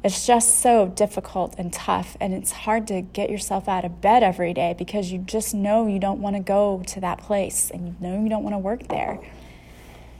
It's 0.03 0.25
just 0.25 0.59
so 0.59 0.87
difficult 0.87 1.55
and 1.57 1.73
tough, 1.73 2.15
and 2.21 2.33
it's 2.33 2.51
hard 2.51 2.87
to 2.87 3.01
get 3.01 3.29
yourself 3.29 3.67
out 3.67 3.83
of 3.83 3.99
bed 3.99 4.23
every 4.23 4.53
day 4.53 4.73
because 4.77 5.11
you 5.11 5.19
just 5.19 5.53
know 5.53 5.87
you 5.87 5.99
don't 5.99 6.21
want 6.21 6.37
to 6.37 6.41
go 6.41 6.83
to 6.87 7.01
that 7.01 7.17
place 7.17 7.69
and 7.69 7.87
you 7.87 7.95
know 7.99 8.23
you 8.23 8.29
don't 8.29 8.43
want 8.43 8.53
to 8.53 8.59
work 8.59 8.87
there. 8.87 9.19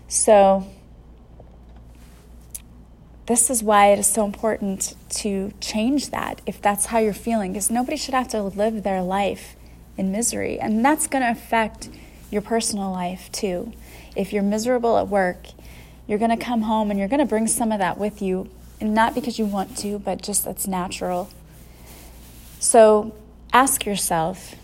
So, 0.10 0.68
this 3.30 3.52
is 3.52 3.62
why 3.62 3.92
it 3.92 4.00
is 4.00 4.08
so 4.08 4.26
important 4.26 4.96
to 5.08 5.54
change 5.62 6.10
that 6.10 6.42
if 6.48 6.60
that's 6.60 6.88
how 6.88 6.98
you're 6.98 7.14
feeling, 7.14 7.54
because 7.54 7.70
nobody 7.70 7.96
should 7.96 8.16
have 8.16 8.28
to 8.28 8.42
live 8.42 8.82
their 8.82 9.04
life 9.04 9.56
in 9.98 10.12
misery. 10.12 10.60
And 10.60 10.84
that's 10.84 11.06
going 11.06 11.24
to 11.24 11.30
affect 11.30 11.92
your 12.32 12.42
personal 12.42 12.92
life 12.92 13.32
too. 13.32 13.72
If 14.16 14.34
you're 14.34 14.42
miserable 14.42 14.98
at 14.98 15.10
work, 15.10 15.46
you're 16.08 16.18
going 16.18 16.36
to 16.36 16.44
come 16.44 16.64
home 16.64 16.90
and 16.90 17.00
you're 17.00 17.08
going 17.08 17.20
to 17.20 17.26
bring 17.28 17.46
some 17.46 17.72
of 17.72 17.78
that 17.78 18.00
with 18.00 18.20
you, 18.20 18.50
and 18.82 18.96
not 18.96 19.14
because 19.14 19.38
you 19.38 19.46
want 19.46 19.78
to, 19.78 20.00
but 20.00 20.24
just 20.24 20.44
that's 20.44 20.66
natural. 20.66 21.30
So 22.60 23.16
ask 23.54 23.86
yourself 23.86 24.56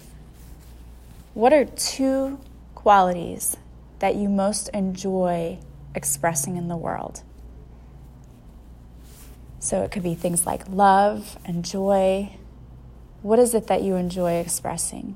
what 1.35 1.53
are 1.53 1.65
two 1.65 2.39
qualities 2.73 3.57
that 3.99 4.15
you 4.15 4.27
most 4.27 4.69
enjoy 4.69 5.59
expressing 5.93 6.57
in 6.57 6.67
the 6.67 6.77
world? 6.77 7.21
So 9.65 9.81
it 9.81 9.89
could 9.89 10.03
be 10.03 10.13
things 10.13 10.45
like 10.45 10.69
love 10.69 11.39
and 11.43 11.65
joy. 11.65 12.37
What 13.23 13.39
is 13.39 13.55
it 13.55 13.65
that 13.65 13.81
you 13.81 13.95
enjoy 13.95 14.33
expressing? 14.33 15.15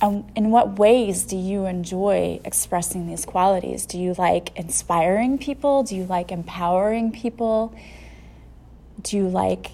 And 0.00 0.30
in 0.36 0.52
what 0.52 0.78
ways 0.78 1.24
do 1.24 1.36
you 1.36 1.66
enjoy 1.66 2.40
expressing 2.44 3.08
these 3.08 3.24
qualities? 3.24 3.84
Do 3.84 3.98
you 3.98 4.14
like 4.16 4.56
inspiring 4.56 5.36
people? 5.36 5.82
Do 5.82 5.96
you 5.96 6.04
like 6.04 6.30
empowering 6.30 7.10
people? 7.10 7.74
Do 9.02 9.16
you 9.16 9.28
like 9.28 9.72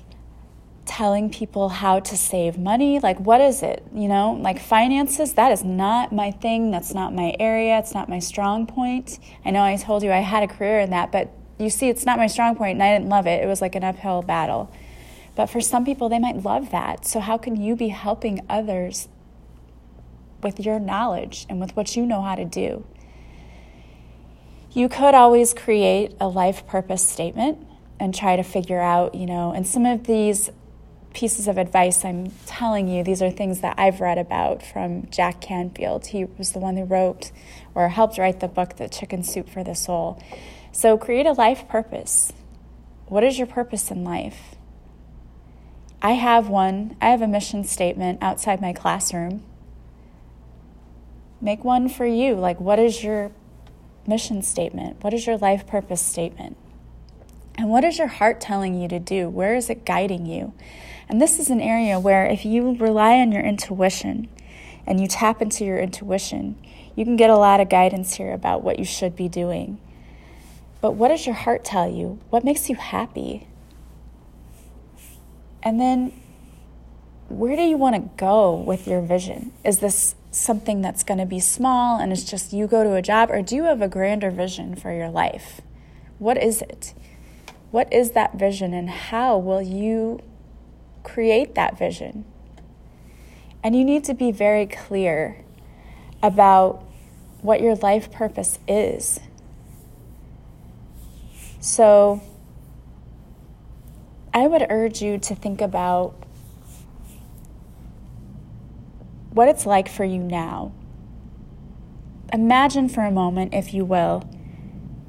telling 0.86 1.28
people 1.28 1.68
how 1.68 2.00
to 2.00 2.16
save 2.16 2.56
money? 2.56 3.00
Like, 3.00 3.20
what 3.20 3.42
is 3.42 3.62
it? 3.62 3.84
You 3.92 4.08
know, 4.08 4.38
like 4.40 4.58
finances, 4.58 5.34
that 5.34 5.52
is 5.52 5.62
not 5.64 6.12
my 6.12 6.30
thing. 6.30 6.70
That's 6.70 6.94
not 6.94 7.14
my 7.14 7.36
area. 7.38 7.78
It's 7.78 7.92
not 7.92 8.08
my 8.08 8.20
strong 8.20 8.66
point. 8.66 9.18
I 9.44 9.50
know 9.50 9.62
I 9.62 9.76
told 9.76 10.02
you 10.02 10.10
I 10.10 10.20
had 10.20 10.42
a 10.42 10.48
career 10.48 10.80
in 10.80 10.88
that, 10.92 11.12
but 11.12 11.30
you 11.58 11.70
see, 11.70 11.88
it's 11.88 12.06
not 12.06 12.18
my 12.18 12.26
strong 12.26 12.54
point, 12.56 12.74
and 12.74 12.82
I 12.82 12.96
didn't 12.96 13.08
love 13.08 13.26
it. 13.26 13.42
It 13.42 13.46
was 13.46 13.60
like 13.60 13.74
an 13.74 13.84
uphill 13.84 14.22
battle. 14.22 14.72
But 15.34 15.46
for 15.46 15.60
some 15.60 15.84
people, 15.84 16.08
they 16.08 16.18
might 16.18 16.42
love 16.42 16.70
that. 16.70 17.06
So, 17.06 17.20
how 17.20 17.38
can 17.38 17.60
you 17.60 17.76
be 17.76 17.88
helping 17.88 18.44
others 18.48 19.08
with 20.42 20.60
your 20.60 20.78
knowledge 20.78 21.46
and 21.48 21.60
with 21.60 21.74
what 21.76 21.96
you 21.96 22.06
know 22.06 22.22
how 22.22 22.34
to 22.34 22.44
do? 22.44 22.84
You 24.72 24.88
could 24.88 25.14
always 25.14 25.54
create 25.54 26.14
a 26.20 26.28
life 26.28 26.66
purpose 26.66 27.02
statement 27.02 27.66
and 27.98 28.14
try 28.14 28.36
to 28.36 28.42
figure 28.42 28.80
out, 28.80 29.14
you 29.14 29.26
know, 29.26 29.52
and 29.52 29.66
some 29.66 29.86
of 29.86 30.06
these 30.06 30.50
pieces 31.14 31.48
of 31.48 31.58
advice 31.58 32.04
I'm 32.04 32.30
telling 32.46 32.86
you, 32.86 33.02
these 33.02 33.22
are 33.22 33.30
things 33.30 33.60
that 33.60 33.74
I've 33.78 34.00
read 34.00 34.18
about 34.18 34.62
from 34.62 35.08
Jack 35.10 35.40
Canfield. 35.40 36.06
He 36.06 36.24
was 36.24 36.52
the 36.52 36.58
one 36.58 36.76
who 36.76 36.84
wrote 36.84 37.32
or 37.74 37.88
helped 37.88 38.18
write 38.18 38.40
the 38.40 38.48
book, 38.48 38.76
The 38.76 38.88
Chicken 38.88 39.22
Soup 39.22 39.48
for 39.48 39.64
the 39.64 39.74
Soul. 39.74 40.22
So 40.78 40.96
create 40.96 41.26
a 41.26 41.32
life 41.32 41.66
purpose. 41.66 42.32
What 43.06 43.24
is 43.24 43.36
your 43.36 43.48
purpose 43.48 43.90
in 43.90 44.04
life? 44.04 44.54
I 46.00 46.12
have 46.12 46.48
one. 46.48 46.96
I 47.02 47.06
have 47.06 47.20
a 47.20 47.26
mission 47.26 47.64
statement 47.64 48.22
outside 48.22 48.60
my 48.60 48.72
classroom. 48.72 49.42
Make 51.40 51.64
one 51.64 51.88
for 51.88 52.06
you. 52.06 52.36
Like, 52.36 52.60
what 52.60 52.78
is 52.78 53.02
your 53.02 53.32
mission 54.06 54.40
statement? 54.40 55.02
What 55.02 55.12
is 55.12 55.26
your 55.26 55.36
life 55.36 55.66
purpose 55.66 56.00
statement? 56.00 56.56
And 57.56 57.70
what 57.70 57.82
is 57.82 57.98
your 57.98 58.06
heart 58.06 58.40
telling 58.40 58.80
you 58.80 58.86
to 58.86 59.00
do? 59.00 59.28
Where 59.28 59.56
is 59.56 59.68
it 59.68 59.84
guiding 59.84 60.26
you? 60.26 60.52
And 61.08 61.20
this 61.20 61.40
is 61.40 61.50
an 61.50 61.60
area 61.60 61.98
where 61.98 62.24
if 62.24 62.44
you 62.44 62.76
rely 62.76 63.14
on 63.14 63.32
your 63.32 63.42
intuition 63.42 64.28
and 64.86 65.00
you 65.00 65.08
tap 65.08 65.42
into 65.42 65.64
your 65.64 65.80
intuition, 65.80 66.54
you 66.94 67.04
can 67.04 67.16
get 67.16 67.30
a 67.30 67.36
lot 67.36 67.58
of 67.58 67.68
guidance 67.68 68.14
here 68.14 68.32
about 68.32 68.62
what 68.62 68.78
you 68.78 68.84
should 68.84 69.16
be 69.16 69.28
doing. 69.28 69.80
But 70.80 70.92
what 70.92 71.08
does 71.08 71.26
your 71.26 71.34
heart 71.34 71.64
tell 71.64 71.90
you? 71.90 72.20
What 72.30 72.44
makes 72.44 72.68
you 72.68 72.76
happy? 72.76 73.48
And 75.62 75.80
then 75.80 76.12
where 77.28 77.56
do 77.56 77.62
you 77.62 77.76
want 77.76 77.96
to 77.96 78.10
go 78.16 78.54
with 78.54 78.86
your 78.86 79.02
vision? 79.02 79.52
Is 79.64 79.80
this 79.80 80.14
something 80.30 80.80
that's 80.80 81.02
going 81.02 81.18
to 81.18 81.26
be 81.26 81.40
small 81.40 81.98
and 81.98 82.12
it's 82.12 82.24
just 82.24 82.52
you 82.52 82.66
go 82.66 82.84
to 82.84 82.94
a 82.94 83.02
job, 83.02 83.30
or 83.30 83.42
do 83.42 83.56
you 83.56 83.64
have 83.64 83.82
a 83.82 83.88
grander 83.88 84.30
vision 84.30 84.76
for 84.76 84.92
your 84.92 85.08
life? 85.08 85.60
What 86.18 86.42
is 86.42 86.62
it? 86.62 86.94
What 87.70 87.92
is 87.92 88.12
that 88.12 88.34
vision, 88.34 88.72
and 88.72 88.88
how 88.88 89.36
will 89.36 89.60
you 89.60 90.20
create 91.02 91.54
that 91.54 91.78
vision? 91.78 92.24
And 93.62 93.76
you 93.76 93.84
need 93.84 94.04
to 94.04 94.14
be 94.14 94.32
very 94.32 94.66
clear 94.66 95.44
about 96.22 96.82
what 97.42 97.60
your 97.60 97.74
life 97.74 98.10
purpose 98.10 98.58
is. 98.66 99.20
So, 101.60 102.20
I 104.32 104.46
would 104.46 104.66
urge 104.70 105.02
you 105.02 105.18
to 105.18 105.34
think 105.34 105.60
about 105.60 106.14
what 109.30 109.48
it's 109.48 109.66
like 109.66 109.88
for 109.88 110.04
you 110.04 110.20
now. 110.20 110.72
Imagine 112.32 112.88
for 112.88 113.02
a 113.02 113.10
moment, 113.10 113.54
if 113.54 113.74
you 113.74 113.84
will, 113.84 114.28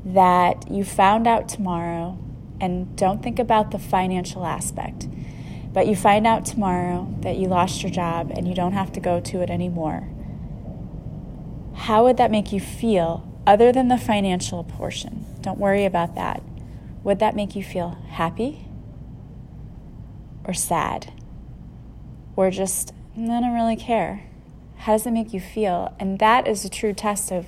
that 0.03 0.71
you 0.71 0.83
found 0.83 1.27
out 1.27 1.47
tomorrow, 1.47 2.17
and 2.59 2.95
don't 2.95 3.21
think 3.21 3.37
about 3.37 3.71
the 3.71 3.79
financial 3.79 4.45
aspect, 4.45 5.07
but 5.71 5.85
you 5.85 5.95
find 5.95 6.25
out 6.25 6.45
tomorrow 6.45 7.13
that 7.21 7.37
you 7.37 7.47
lost 7.47 7.83
your 7.83 7.91
job 7.91 8.31
and 8.33 8.47
you 8.47 8.55
don't 8.55 8.73
have 8.73 8.91
to 8.93 8.99
go 8.99 9.19
to 9.19 9.41
it 9.41 9.49
anymore. 9.49 10.09
How 11.75 12.03
would 12.05 12.17
that 12.17 12.31
make 12.31 12.51
you 12.51 12.59
feel 12.59 13.28
other 13.49 13.71
than 13.71 13.87
the 13.87 13.97
financial 13.97 14.63
portion? 14.63 15.25
Don't 15.41 15.57
worry 15.57 15.83
about 15.83 16.13
that. 16.13 16.43
Would 17.03 17.17
that 17.17 17.35
make 17.35 17.55
you 17.55 17.63
feel 17.63 17.97
happy 18.09 18.67
or 20.43 20.53
sad 20.53 21.11
or 22.35 22.51
just 22.51 22.93
I 23.15 23.21
don't 23.21 23.53
really 23.53 23.75
care. 23.75 24.23
How 24.77 24.93
does 24.93 25.07
it 25.07 25.11
make 25.11 25.33
you 25.33 25.39
feel? 25.39 25.95
And 25.99 26.19
that 26.19 26.47
is 26.47 26.63
a 26.63 26.69
true 26.69 26.93
test 26.93 27.31
of 27.31 27.47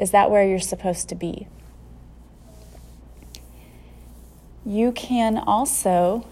is 0.00 0.12
that 0.12 0.30
where 0.30 0.48
you're 0.48 0.58
supposed 0.58 1.10
to 1.10 1.14
be? 1.14 1.46
You 4.64 4.92
can 4.92 5.36
also 5.36 6.26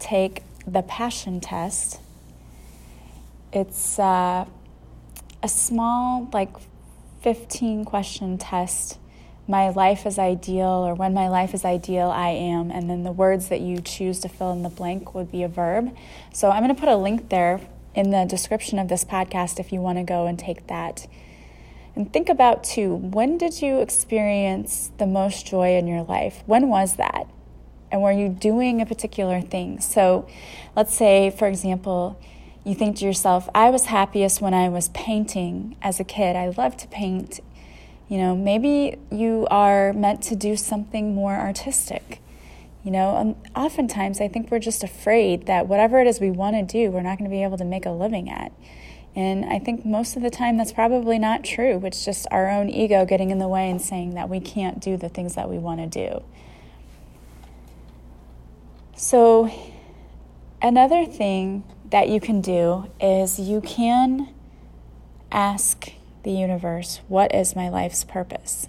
take 0.00 0.42
the 0.66 0.82
passion 0.82 1.40
test. 1.40 2.00
It's 3.52 3.98
uh, 4.00 4.44
a 5.40 5.48
small, 5.48 6.28
like 6.32 6.50
15 7.20 7.84
question 7.84 8.38
test. 8.38 8.98
My 9.48 9.68
life 9.68 10.06
is 10.06 10.18
ideal, 10.18 10.66
or 10.66 10.94
when 10.94 11.14
my 11.14 11.28
life 11.28 11.54
is 11.54 11.64
ideal, 11.64 12.08
I 12.08 12.30
am. 12.30 12.70
And 12.70 12.90
then 12.90 13.04
the 13.04 13.12
words 13.12 13.48
that 13.48 13.60
you 13.60 13.80
choose 13.80 14.18
to 14.20 14.28
fill 14.28 14.52
in 14.52 14.62
the 14.62 14.68
blank 14.68 15.14
would 15.14 15.30
be 15.30 15.42
a 15.44 15.48
verb. 15.48 15.96
So 16.32 16.50
I'm 16.50 16.64
going 16.64 16.74
to 16.74 16.80
put 16.80 16.88
a 16.88 16.96
link 16.96 17.28
there 17.28 17.60
in 17.94 18.10
the 18.10 18.24
description 18.24 18.78
of 18.78 18.88
this 18.88 19.04
podcast 19.04 19.58
if 19.58 19.72
you 19.72 19.80
want 19.80 19.98
to 19.98 20.04
go 20.04 20.26
and 20.26 20.38
take 20.38 20.66
that. 20.66 21.06
And 21.94 22.12
think 22.12 22.28
about 22.28 22.62
too, 22.62 22.94
when 22.94 23.38
did 23.38 23.62
you 23.62 23.80
experience 23.80 24.90
the 24.98 25.06
most 25.06 25.46
joy 25.46 25.76
in 25.76 25.86
your 25.86 26.02
life? 26.02 26.42
When 26.44 26.68
was 26.68 26.96
that? 26.96 27.26
And 27.90 28.02
were 28.02 28.12
you 28.12 28.28
doing 28.28 28.82
a 28.82 28.86
particular 28.86 29.40
thing? 29.40 29.80
So 29.80 30.28
let's 30.76 30.92
say, 30.92 31.30
for 31.30 31.48
example, 31.48 32.20
you 32.66 32.74
think 32.74 32.96
to 32.96 33.04
yourself, 33.04 33.48
I 33.54 33.70
was 33.70 33.86
happiest 33.86 34.40
when 34.40 34.52
I 34.52 34.68
was 34.68 34.88
painting 34.88 35.76
as 35.80 36.00
a 36.00 36.04
kid. 36.04 36.34
I 36.34 36.48
loved 36.48 36.80
to 36.80 36.88
paint. 36.88 37.38
You 38.08 38.18
know, 38.18 38.34
maybe 38.34 38.96
you 39.08 39.46
are 39.52 39.92
meant 39.92 40.20
to 40.24 40.34
do 40.34 40.56
something 40.56 41.14
more 41.14 41.36
artistic. 41.36 42.20
You 42.82 42.90
know, 42.90 43.16
um, 43.16 43.36
oftentimes 43.54 44.20
I 44.20 44.26
think 44.26 44.50
we're 44.50 44.58
just 44.58 44.82
afraid 44.82 45.46
that 45.46 45.68
whatever 45.68 46.00
it 46.00 46.08
is 46.08 46.18
we 46.18 46.32
want 46.32 46.56
to 46.56 46.62
do, 46.64 46.90
we're 46.90 47.02
not 47.02 47.18
going 47.18 47.30
to 47.30 47.34
be 47.34 47.44
able 47.44 47.56
to 47.56 47.64
make 47.64 47.86
a 47.86 47.90
living 47.90 48.28
at. 48.28 48.50
And 49.14 49.44
I 49.44 49.60
think 49.60 49.86
most 49.86 50.16
of 50.16 50.22
the 50.22 50.30
time 50.30 50.56
that's 50.56 50.72
probably 50.72 51.20
not 51.20 51.44
true. 51.44 51.80
It's 51.84 52.04
just 52.04 52.26
our 52.32 52.50
own 52.50 52.68
ego 52.68 53.06
getting 53.06 53.30
in 53.30 53.38
the 53.38 53.48
way 53.48 53.70
and 53.70 53.80
saying 53.80 54.14
that 54.14 54.28
we 54.28 54.40
can't 54.40 54.80
do 54.80 54.96
the 54.96 55.08
things 55.08 55.36
that 55.36 55.48
we 55.48 55.56
want 55.56 55.80
to 55.80 55.86
do. 55.86 56.24
So, 58.96 59.50
another 60.60 61.06
thing 61.06 61.62
that 61.90 62.08
you 62.08 62.20
can 62.20 62.40
do 62.40 62.90
is 63.00 63.38
you 63.38 63.60
can 63.60 64.28
ask 65.30 65.92
the 66.22 66.32
universe, 66.32 67.00
What 67.08 67.34
is 67.34 67.54
my 67.54 67.68
life's 67.68 68.04
purpose? 68.04 68.68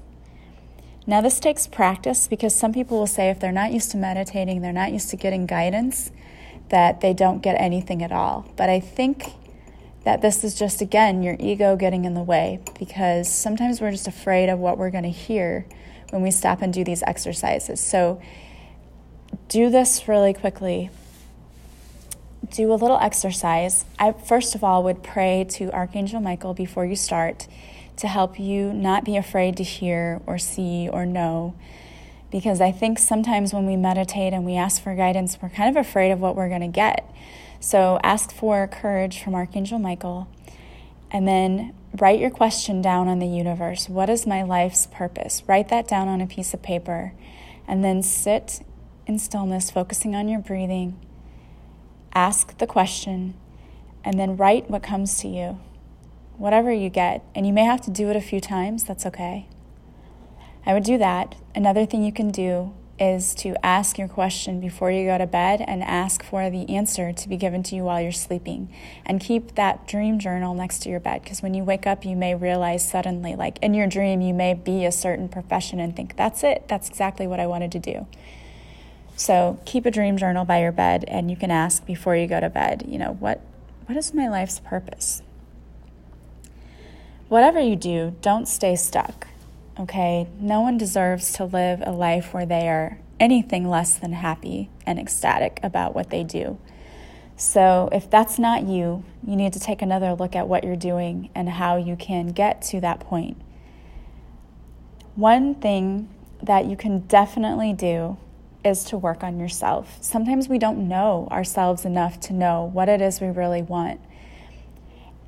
Now, 1.05 1.21
this 1.21 1.39
takes 1.39 1.67
practice 1.67 2.27
because 2.27 2.53
some 2.53 2.73
people 2.73 2.99
will 2.99 3.07
say 3.07 3.29
if 3.29 3.39
they're 3.39 3.51
not 3.51 3.71
used 3.71 3.91
to 3.91 3.97
meditating, 3.97 4.61
they're 4.61 4.73
not 4.73 4.91
used 4.91 5.09
to 5.11 5.15
getting 5.15 5.45
guidance, 5.45 6.11
that 6.69 6.99
they 6.99 7.13
don't 7.13 7.41
get 7.41 7.59
anything 7.59 8.03
at 8.03 8.11
all. 8.11 8.51
But 8.57 8.69
I 8.69 8.81
think 8.81 9.31
that 10.03 10.21
this 10.21 10.43
is 10.43 10.53
just, 10.53 10.81
again, 10.81 11.23
your 11.23 11.37
ego 11.39 11.77
getting 11.77 12.03
in 12.03 12.13
the 12.13 12.21
way 12.21 12.59
because 12.77 13.29
sometimes 13.29 13.79
we're 13.79 13.91
just 13.91 14.07
afraid 14.07 14.49
of 14.49 14.59
what 14.59 14.77
we're 14.77 14.89
going 14.89 15.05
to 15.05 15.09
hear 15.09 15.65
when 16.09 16.21
we 16.21 16.31
stop 16.31 16.61
and 16.61 16.73
do 16.73 16.83
these 16.83 17.03
exercises. 17.03 17.79
So, 17.79 18.21
do 19.47 19.69
this 19.69 20.09
really 20.09 20.33
quickly. 20.33 20.89
Do 22.51 22.71
a 22.71 22.75
little 22.75 22.97
exercise. 22.97 23.85
I, 23.99 24.13
first 24.13 24.55
of 24.55 24.63
all, 24.63 24.83
would 24.83 25.03
pray 25.03 25.45
to 25.51 25.71
Archangel 25.71 26.21
Michael 26.21 26.53
before 26.53 26.85
you 26.85 26.95
start 26.95 27.47
to 27.97 28.07
help 28.07 28.39
you 28.39 28.73
not 28.73 29.03
be 29.03 29.17
afraid 29.17 29.57
to 29.57 29.63
hear 29.63 30.21
or 30.25 30.37
see 30.37 30.87
or 30.91 31.05
know. 31.05 31.55
Because 32.31 32.61
I 32.61 32.71
think 32.71 32.99
sometimes 32.99 33.53
when 33.53 33.65
we 33.65 33.75
meditate 33.75 34.33
and 34.33 34.45
we 34.45 34.55
ask 34.55 34.81
for 34.81 34.95
guidance, 34.95 35.37
we're 35.41 35.49
kind 35.49 35.75
of 35.75 35.79
afraid 35.79 36.11
of 36.11 36.19
what 36.19 36.35
we're 36.35 36.49
going 36.49 36.61
to 36.61 36.67
get. 36.67 37.13
So 37.59 37.99
ask 38.03 38.31
for 38.31 38.67
courage 38.67 39.21
from 39.21 39.33
Archangel 39.33 39.79
Michael 39.79 40.27
and 41.11 41.27
then 41.27 41.73
write 41.97 42.19
your 42.19 42.29
question 42.29 42.81
down 42.81 43.07
on 43.07 43.19
the 43.19 43.27
universe. 43.27 43.89
What 43.89 44.09
is 44.09 44.27
my 44.27 44.43
life's 44.43 44.87
purpose? 44.87 45.43
Write 45.47 45.69
that 45.69 45.87
down 45.87 46.07
on 46.07 46.21
a 46.21 46.27
piece 46.27 46.53
of 46.53 46.61
paper 46.61 47.13
and 47.67 47.83
then 47.83 48.03
sit 48.03 48.61
in 49.05 49.17
stillness, 49.17 49.71
focusing 49.71 50.15
on 50.15 50.27
your 50.27 50.39
breathing. 50.39 50.99
Ask 52.13 52.57
the 52.57 52.67
question 52.67 53.35
and 54.03 54.19
then 54.19 54.37
write 54.37 54.69
what 54.69 54.83
comes 54.83 55.19
to 55.19 55.27
you 55.27 55.59
whatever 56.37 56.71
you 56.71 56.89
get. 56.89 57.23
And 57.35 57.45
you 57.45 57.53
may 57.53 57.65
have 57.65 57.81
to 57.81 57.91
do 57.91 58.09
it 58.09 58.15
a 58.15 58.21
few 58.21 58.39
times, 58.39 58.83
that's 58.83 59.05
okay. 59.05 59.47
I 60.65 60.73
would 60.73 60.83
do 60.83 60.97
that. 60.97 61.35
Another 61.55 61.85
thing 61.85 62.03
you 62.03 62.11
can 62.11 62.29
do 62.29 62.73
is 62.99 63.35
to 63.35 63.53
ask 63.63 63.99
your 63.99 64.07
question 64.07 64.59
before 64.59 64.89
you 64.89 65.05
go 65.05 65.17
to 65.19 65.27
bed 65.27 65.61
and 65.61 65.83
ask 65.83 66.23
for 66.23 66.49
the 66.49 66.67
answer 66.67 67.13
to 67.13 67.29
be 67.29 67.37
given 67.37 67.61
to 67.61 67.75
you 67.75 67.83
while 67.83 68.01
you're 68.01 68.11
sleeping. 68.11 68.73
And 69.05 69.21
keep 69.21 69.53
that 69.55 69.87
dream 69.87 70.17
journal 70.17 70.55
next 70.55 70.79
to 70.79 70.89
your 70.89 70.99
bed 70.99 71.21
because 71.23 71.41
when 71.41 71.53
you 71.53 71.63
wake 71.63 71.85
up, 71.85 72.03
you 72.03 72.15
may 72.15 72.33
realize 72.33 72.87
suddenly, 72.87 73.35
like 73.35 73.59
in 73.61 73.75
your 73.75 73.87
dream, 73.87 74.21
you 74.21 74.33
may 74.33 74.55
be 74.55 74.83
a 74.83 74.91
certain 74.91 75.29
profession 75.29 75.79
and 75.79 75.95
think, 75.95 76.15
that's 76.17 76.43
it, 76.43 76.67
that's 76.67 76.89
exactly 76.89 77.27
what 77.27 77.39
I 77.39 77.45
wanted 77.45 77.71
to 77.73 77.79
do. 77.79 78.07
So 79.17 79.59
keep 79.65 79.87
a 79.87 79.91
dream 79.91 80.15
journal 80.15 80.45
by 80.45 80.61
your 80.61 80.71
bed 80.71 81.03
and 81.07 81.31
you 81.31 81.35
can 81.35 81.49
ask 81.49 81.83
before 81.83 82.15
you 82.15 82.27
go 82.27 82.39
to 82.39 82.49
bed, 82.49 82.85
you 82.87 82.99
know, 82.99 83.13
what, 83.19 83.41
what 83.87 83.97
is 83.97 84.13
my 84.13 84.27
life's 84.27 84.59
purpose? 84.59 85.23
Whatever 87.27 87.59
you 87.59 87.75
do, 87.75 88.15
don't 88.21 88.47
stay 88.47 88.75
stuck, 88.75 89.27
okay? 89.79 90.27
No 90.39 90.61
one 90.61 90.77
deserves 90.77 91.33
to 91.33 91.45
live 91.45 91.81
a 91.83 91.91
life 91.91 92.31
where 92.31 92.45
they 92.45 92.69
are 92.69 92.99
anything 93.19 93.67
less 93.67 93.95
than 93.97 94.13
happy 94.13 94.69
and 94.85 94.99
ecstatic 94.99 95.59
about 95.63 95.95
what 95.95 96.11
they 96.11 96.23
do. 96.23 96.59
So, 97.35 97.89
if 97.91 98.09
that's 98.09 98.39
not 98.39 98.63
you, 98.63 99.03
you 99.25 99.35
need 99.35 99.53
to 99.53 99.59
take 99.59 99.81
another 99.81 100.13
look 100.13 100.35
at 100.35 100.47
what 100.47 100.63
you're 100.63 100.75
doing 100.75 101.29
and 101.35 101.49
how 101.49 101.75
you 101.75 101.95
can 101.95 102.27
get 102.27 102.61
to 102.63 102.79
that 102.81 102.99
point. 102.99 103.37
One 105.15 105.53
thing 105.55 106.09
that 106.41 106.65
you 106.65 106.77
can 106.77 107.01
definitely 107.01 107.73
do 107.73 108.17
is 108.67 108.83
to 108.85 108.97
work 108.97 109.23
on 109.23 109.39
yourself. 109.39 109.97
Sometimes 110.01 110.47
we 110.47 110.59
don't 110.59 110.87
know 110.87 111.27
ourselves 111.31 111.85
enough 111.85 112.19
to 112.21 112.33
know 112.33 112.69
what 112.73 112.89
it 112.89 113.01
is 113.01 113.19
we 113.19 113.27
really 113.27 113.61
want. 113.61 113.99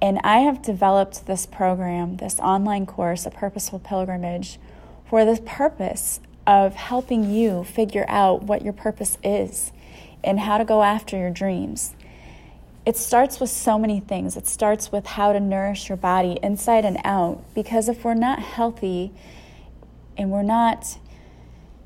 And 0.01 0.19
I 0.23 0.39
have 0.39 0.61
developed 0.61 1.25
this 1.25 1.45
program, 1.45 2.17
this 2.17 2.39
online 2.39 2.85
course, 2.85 3.25
A 3.25 3.31
Purposeful 3.31 3.79
Pilgrimage, 3.79 4.59
for 5.09 5.25
the 5.25 5.41
purpose 5.41 6.19
of 6.45 6.75
helping 6.75 7.29
you 7.29 7.63
figure 7.63 8.05
out 8.07 8.43
what 8.43 8.63
your 8.63 8.73
purpose 8.73 9.17
is 9.23 9.71
and 10.23 10.39
how 10.39 10.57
to 10.57 10.65
go 10.65 10.83
after 10.83 11.17
your 11.17 11.31
dreams. 11.31 11.95
It 12.85 12.95
starts 12.95 13.39
with 13.39 13.49
so 13.49 13.77
many 13.77 13.99
things. 13.99 14.37
It 14.37 14.47
starts 14.47 14.91
with 14.91 15.05
how 15.05 15.33
to 15.33 15.39
nourish 15.39 15.89
your 15.89 15.97
body 15.97 16.39
inside 16.41 16.85
and 16.85 16.97
out, 17.03 17.43
because 17.53 17.89
if 17.89 18.03
we're 18.03 18.13
not 18.13 18.39
healthy 18.39 19.11
and 20.17 20.31
we're 20.31 20.41
not 20.41 20.97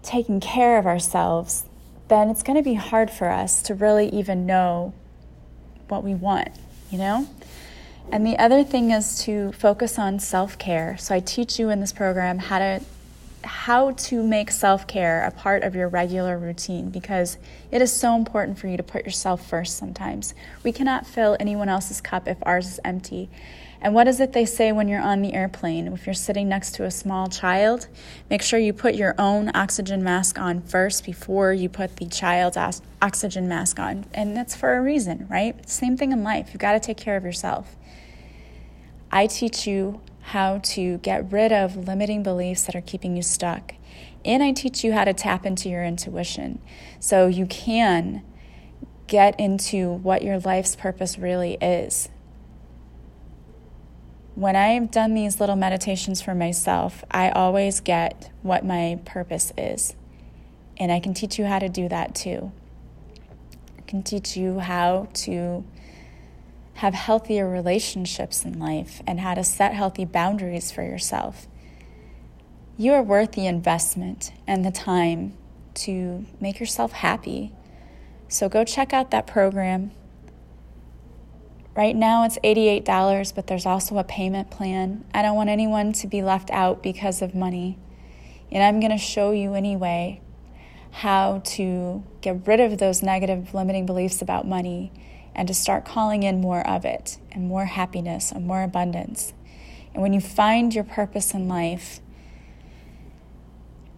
taking 0.03 0.39
care 0.39 0.77
of 0.77 0.85
ourselves, 0.85 1.65
then 2.09 2.29
it's 2.29 2.43
going 2.43 2.57
to 2.57 2.63
be 2.63 2.75
hard 2.75 3.09
for 3.09 3.29
us 3.29 3.61
to 3.63 3.73
really 3.73 4.09
even 4.09 4.45
know 4.45 4.93
what 5.87 6.03
we 6.03 6.13
want, 6.13 6.49
you 6.91 6.97
know? 6.97 7.27
And 8.11 8.25
the 8.25 8.37
other 8.37 8.63
thing 8.63 8.91
is 8.91 9.23
to 9.23 9.51
focus 9.53 9.97
on 9.97 10.19
self 10.19 10.57
care. 10.57 10.97
So 10.97 11.15
I 11.15 11.19
teach 11.19 11.57
you 11.57 11.69
in 11.69 11.79
this 11.79 11.93
program 11.93 12.37
how 12.37 12.59
to 12.59 12.81
how 13.43 13.91
to 13.91 14.23
make 14.23 14.51
self 14.51 14.87
care 14.87 15.23
a 15.25 15.31
part 15.31 15.63
of 15.63 15.75
your 15.75 15.87
regular 15.87 16.37
routine 16.37 16.89
because 16.89 17.37
it 17.71 17.81
is 17.81 17.91
so 17.91 18.15
important 18.15 18.57
for 18.57 18.67
you 18.67 18.77
to 18.77 18.83
put 18.83 19.05
yourself 19.05 19.47
first 19.47 19.77
sometimes. 19.77 20.33
We 20.63 20.71
cannot 20.71 21.07
fill 21.07 21.37
anyone 21.39 21.69
else's 21.69 22.01
cup 22.01 22.27
if 22.27 22.37
ours 22.43 22.67
is 22.67 22.79
empty. 22.83 23.29
And 23.83 23.93
what 23.93 24.07
is 24.07 24.21
it 24.21 24.31
they 24.31 24.45
say 24.45 24.71
when 24.71 24.87
you're 24.87 25.01
on 25.01 25.21
the 25.21 25.33
airplane? 25.33 25.91
If 25.91 26.07
you're 26.07 26.13
sitting 26.13 26.47
next 26.47 26.75
to 26.75 26.85
a 26.85 26.89
small 26.89 27.27
child, 27.27 27.89
make 28.29 28.41
sure 28.41 28.57
you 28.57 28.71
put 28.71 28.95
your 28.95 29.13
own 29.17 29.51
oxygen 29.53 30.01
mask 30.01 30.39
on 30.39 30.61
first 30.61 31.03
before 31.03 31.51
you 31.51 31.67
put 31.67 31.97
the 31.97 32.05
child's 32.05 32.81
oxygen 33.01 33.49
mask 33.49 33.79
on. 33.79 34.05
And 34.13 34.37
that's 34.37 34.55
for 34.55 34.77
a 34.77 34.81
reason, 34.81 35.27
right? 35.29 35.69
Same 35.69 35.97
thing 35.97 36.13
in 36.13 36.23
life. 36.23 36.51
You've 36.53 36.61
got 36.61 36.71
to 36.71 36.79
take 36.79 36.95
care 36.95 37.17
of 37.17 37.25
yourself. 37.25 37.75
I 39.11 39.27
teach 39.27 39.67
you 39.67 39.99
how 40.21 40.59
to 40.59 40.99
get 40.99 41.29
rid 41.29 41.51
of 41.51 41.75
limiting 41.75 42.23
beliefs 42.23 42.63
that 42.63 42.75
are 42.77 42.81
keeping 42.81 43.17
you 43.17 43.21
stuck. 43.21 43.75
And 44.23 44.41
I 44.41 44.53
teach 44.53 44.85
you 44.85 44.93
how 44.93 45.03
to 45.03 45.13
tap 45.13 45.45
into 45.45 45.67
your 45.67 45.83
intuition 45.83 46.59
so 47.01 47.27
you 47.27 47.45
can 47.45 48.23
get 49.07 49.37
into 49.37 49.91
what 49.91 50.21
your 50.21 50.39
life's 50.39 50.77
purpose 50.77 51.19
really 51.19 51.55
is. 51.55 52.07
When 54.35 54.55
I've 54.55 54.89
done 54.89 55.13
these 55.13 55.39
little 55.39 55.55
meditations 55.55 56.21
for 56.21 56.33
myself, 56.33 57.03
I 57.11 57.29
always 57.29 57.79
get 57.81 58.31
what 58.41 58.65
my 58.65 58.99
purpose 59.05 59.53
is. 59.57 59.95
And 60.77 60.91
I 60.91 60.99
can 60.99 61.13
teach 61.13 61.37
you 61.37 61.45
how 61.45 61.59
to 61.59 61.69
do 61.69 61.87
that 61.89 62.15
too. 62.15 62.51
I 63.77 63.81
can 63.81 64.01
teach 64.01 64.35
you 64.35 64.57
how 64.57 65.07
to 65.13 65.63
have 66.75 66.95
healthier 66.95 67.47
relationships 67.47 68.43
in 68.43 68.57
life 68.57 69.03
and 69.05 69.19
how 69.19 69.35
to 69.35 69.43
set 69.43 69.75
healthy 69.75 70.05
boundaries 70.05 70.71
for 70.71 70.81
yourself. 70.81 71.47
You 72.75 72.93
are 72.93 73.03
worth 73.03 73.33
the 73.33 73.45
investment 73.45 74.33
and 74.47 74.65
the 74.65 74.71
time 74.71 75.37
to 75.75 76.25
make 76.39 76.59
yourself 76.59 76.91
happy. 76.91 77.51
So 78.27 78.49
go 78.49 78.63
check 78.63 78.93
out 78.93 79.11
that 79.11 79.27
program. 79.27 79.91
Right 81.75 81.95
now 81.95 82.23
it's 82.23 82.37
$88, 82.43 83.33
but 83.33 83.47
there's 83.47 83.65
also 83.65 83.97
a 83.97 84.03
payment 84.03 84.51
plan. 84.51 85.05
I 85.13 85.23
don't 85.23 85.35
want 85.35 85.49
anyone 85.49 85.91
to 85.93 86.07
be 86.07 86.21
left 86.21 86.51
out 86.51 86.83
because 86.83 87.21
of 87.21 87.33
money. 87.33 87.79
And 88.51 88.61
I'm 88.61 88.79
going 88.79 88.91
to 88.91 88.97
show 88.97 89.31
you 89.31 89.55
anyway 89.55 90.21
how 90.91 91.41
to 91.43 92.03
get 92.21 92.45
rid 92.45 92.59
of 92.59 92.77
those 92.77 93.01
negative 93.01 93.55
limiting 93.55 93.87
beliefs 93.87 94.21
about 94.21 94.47
money 94.47 94.91
and 95.33 95.47
to 95.47 95.53
start 95.53 95.83
calling 95.83 96.21
in 96.21 96.39
more 96.39 96.65
of 96.67 96.85
it 96.85 97.17
and 97.31 97.47
more 97.47 97.65
happiness 97.65 98.31
and 98.31 98.45
more 98.45 98.61
abundance. 98.61 99.33
And 99.93 100.03
when 100.03 100.13
you 100.13 100.21
find 100.21 100.75
your 100.75 100.83
purpose 100.83 101.33
in 101.33 101.47
life, 101.47 101.99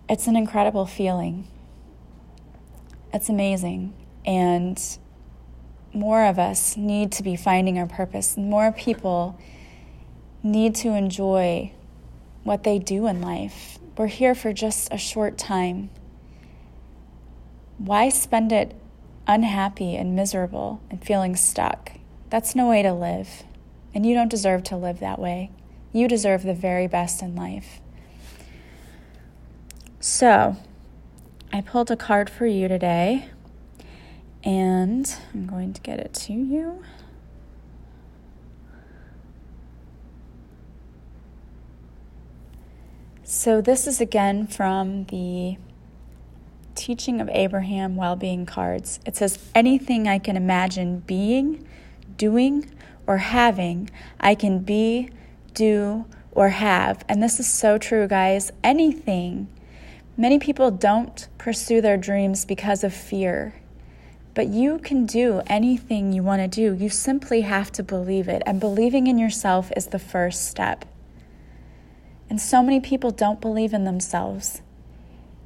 it's 0.07 0.27
an 0.27 0.37
incredible 0.37 0.85
feeling. 0.85 1.47
It's 3.13 3.27
amazing. 3.27 3.93
And 4.25 4.81
more 5.95 6.25
of 6.25 6.37
us 6.37 6.77
need 6.77 7.11
to 7.13 7.23
be 7.23 7.35
finding 7.35 7.79
our 7.79 7.87
purpose. 7.87 8.37
More 8.37 8.71
people 8.71 9.39
need 10.43 10.75
to 10.75 10.89
enjoy 10.89 11.71
what 12.43 12.63
they 12.63 12.77
do 12.77 13.07
in 13.07 13.21
life. 13.21 13.79
We're 13.97 14.07
here 14.07 14.35
for 14.35 14.53
just 14.53 14.91
a 14.91 14.97
short 14.97 15.37
time. 15.37 15.89
Why 17.77 18.09
spend 18.09 18.51
it 18.51 18.75
unhappy 19.27 19.95
and 19.95 20.15
miserable 20.15 20.81
and 20.89 21.03
feeling 21.03 21.35
stuck. 21.35 21.93
That's 22.29 22.55
no 22.55 22.69
way 22.69 22.81
to 22.83 22.93
live. 22.93 23.43
And 23.93 24.05
you 24.05 24.13
don't 24.13 24.29
deserve 24.29 24.63
to 24.65 24.77
live 24.77 24.99
that 24.99 25.19
way. 25.19 25.51
You 25.93 26.07
deserve 26.07 26.43
the 26.43 26.53
very 26.53 26.87
best 26.87 27.21
in 27.21 27.35
life. 27.35 27.79
So, 29.99 30.57
I 31.51 31.61
pulled 31.61 31.89
a 31.89 31.95
card 31.95 32.29
for 32.29 32.45
you 32.45 32.67
today, 32.67 33.29
and 34.45 35.13
I'm 35.33 35.47
going 35.47 35.73
to 35.73 35.81
get 35.81 35.99
it 35.99 36.13
to 36.13 36.33
you. 36.33 36.83
So, 43.23 43.59
this 43.59 43.87
is 43.87 43.99
again 43.99 44.45
from 44.45 45.05
the 45.05 45.57
Teaching 46.75 47.19
of 47.19 47.27
Abraham 47.29 47.95
Well-Being 47.95 48.45
Cards. 48.45 48.99
It 49.05 49.15
says, 49.15 49.39
Anything 49.55 50.07
I 50.07 50.19
can 50.19 50.37
imagine 50.37 50.99
being, 50.99 51.67
doing, 52.17 52.71
or 53.07 53.17
having, 53.17 53.89
I 54.19 54.35
can 54.35 54.59
be, 54.59 55.09
do, 55.55 56.05
or 56.31 56.49
have. 56.49 57.03
And 57.09 57.23
this 57.23 57.39
is 57.39 57.51
so 57.51 57.79
true, 57.79 58.07
guys. 58.07 58.51
Anything. 58.63 59.47
Many 60.17 60.37
people 60.37 60.69
don't 60.69 61.27
pursue 61.39 61.81
their 61.81 61.97
dreams 61.97 62.45
because 62.45 62.83
of 62.83 62.93
fear. 62.93 63.55
But 64.35 64.49
you 64.49 64.79
can 64.79 65.05
do 65.05 65.41
anything 65.47 66.11
you 66.11 66.21
want 66.21 66.41
to 66.41 66.47
do. 66.47 66.75
You 66.75 66.89
simply 66.89 67.41
have 67.41 67.71
to 67.71 67.83
believe 67.83 68.27
it. 68.27 68.43
And 68.45 68.59
believing 68.59 69.07
in 69.07 69.17
yourself 69.17 69.71
is 69.77 69.87
the 69.87 69.99
first 69.99 70.49
step. 70.49 70.83
And 72.29 72.39
so 72.39 72.61
many 72.61 72.81
people 72.81 73.11
don't 73.11 73.39
believe 73.39 73.73
in 73.73 73.85
themselves. 73.85 74.61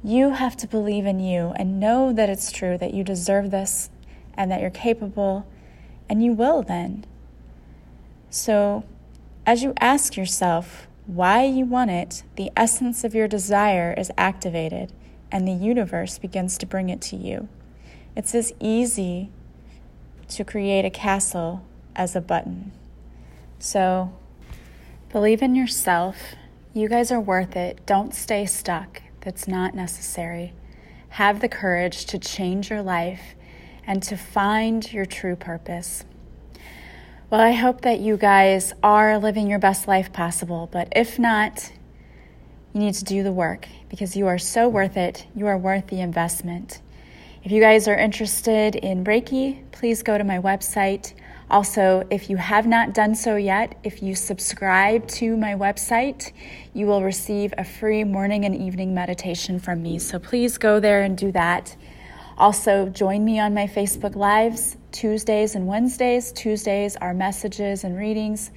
You 0.02 0.30
have 0.30 0.56
to 0.56 0.66
believe 0.66 1.06
in 1.06 1.20
you 1.20 1.52
and 1.56 1.78
know 1.78 2.12
that 2.12 2.28
it's 2.28 2.50
true, 2.50 2.76
that 2.78 2.92
you 2.92 3.04
deserve 3.04 3.52
this 3.52 3.90
and 4.34 4.50
that 4.50 4.60
you're 4.60 4.70
capable, 4.70 5.46
and 6.08 6.24
you 6.24 6.32
will 6.32 6.62
then. 6.62 7.04
So, 8.28 8.84
as 9.46 9.62
you 9.62 9.72
ask 9.78 10.16
yourself 10.16 10.88
why 11.06 11.44
you 11.44 11.64
want 11.64 11.90
it, 11.90 12.24
the 12.36 12.50
essence 12.56 13.04
of 13.04 13.14
your 13.14 13.28
desire 13.28 13.94
is 13.96 14.10
activated 14.16 14.92
and 15.30 15.46
the 15.46 15.52
universe 15.52 16.18
begins 16.18 16.58
to 16.58 16.66
bring 16.66 16.88
it 16.88 17.00
to 17.02 17.16
you. 17.16 17.48
It's 18.16 18.34
as 18.34 18.52
easy 18.60 19.30
to 20.28 20.44
create 20.44 20.84
a 20.84 20.90
castle 20.90 21.62
as 21.94 22.16
a 22.16 22.20
button. 22.20 22.72
So, 23.58 24.12
believe 25.12 25.42
in 25.42 25.54
yourself. 25.54 26.16
You 26.72 26.88
guys 26.88 27.12
are 27.12 27.20
worth 27.20 27.56
it. 27.56 27.84
Don't 27.86 28.14
stay 28.14 28.46
stuck 28.46 29.02
that's 29.20 29.46
not 29.46 29.74
necessary. 29.74 30.52
Have 31.10 31.40
the 31.40 31.48
courage 31.48 32.06
to 32.06 32.18
change 32.18 32.70
your 32.70 32.82
life 32.82 33.34
and 33.86 34.02
to 34.04 34.16
find 34.16 34.92
your 34.92 35.04
true 35.04 35.36
purpose. 35.36 36.04
Well, 37.28 37.40
I 37.40 37.52
hope 37.52 37.82
that 37.82 38.00
you 38.00 38.16
guys 38.16 38.72
are 38.82 39.18
living 39.18 39.48
your 39.48 39.58
best 39.58 39.86
life 39.86 40.12
possible, 40.12 40.68
but 40.72 40.88
if 40.96 41.18
not, 41.18 41.72
you 42.72 42.80
need 42.80 42.94
to 42.94 43.04
do 43.04 43.22
the 43.22 43.32
work 43.32 43.68
because 43.88 44.16
you 44.16 44.26
are 44.26 44.38
so 44.38 44.68
worth 44.68 44.96
it. 44.96 45.26
You 45.34 45.46
are 45.46 45.58
worth 45.58 45.88
the 45.88 46.00
investment. 46.00 46.80
If 47.42 47.52
you 47.52 47.62
guys 47.62 47.88
are 47.88 47.96
interested 47.96 48.76
in 48.76 49.02
Reiki, 49.02 49.62
please 49.72 50.02
go 50.02 50.18
to 50.18 50.24
my 50.24 50.38
website. 50.38 51.14
Also, 51.50 52.06
if 52.10 52.28
you 52.28 52.36
have 52.36 52.66
not 52.66 52.92
done 52.92 53.14
so 53.14 53.36
yet, 53.36 53.78
if 53.82 54.02
you 54.02 54.14
subscribe 54.14 55.08
to 55.08 55.38
my 55.38 55.54
website, 55.54 56.32
you 56.74 56.84
will 56.84 57.02
receive 57.02 57.54
a 57.56 57.64
free 57.64 58.04
morning 58.04 58.44
and 58.44 58.54
evening 58.54 58.92
meditation 58.92 59.58
from 59.58 59.82
me. 59.82 59.98
So 59.98 60.18
please 60.18 60.58
go 60.58 60.80
there 60.80 61.00
and 61.00 61.16
do 61.16 61.32
that. 61.32 61.74
Also, 62.36 62.90
join 62.90 63.24
me 63.24 63.40
on 63.40 63.54
my 63.54 63.66
Facebook 63.66 64.16
Lives 64.16 64.76
Tuesdays 64.92 65.54
and 65.54 65.66
Wednesdays. 65.66 66.32
Tuesdays 66.32 66.94
are 66.96 67.14
messages 67.14 67.84
and 67.84 67.96
readings. 67.96 68.50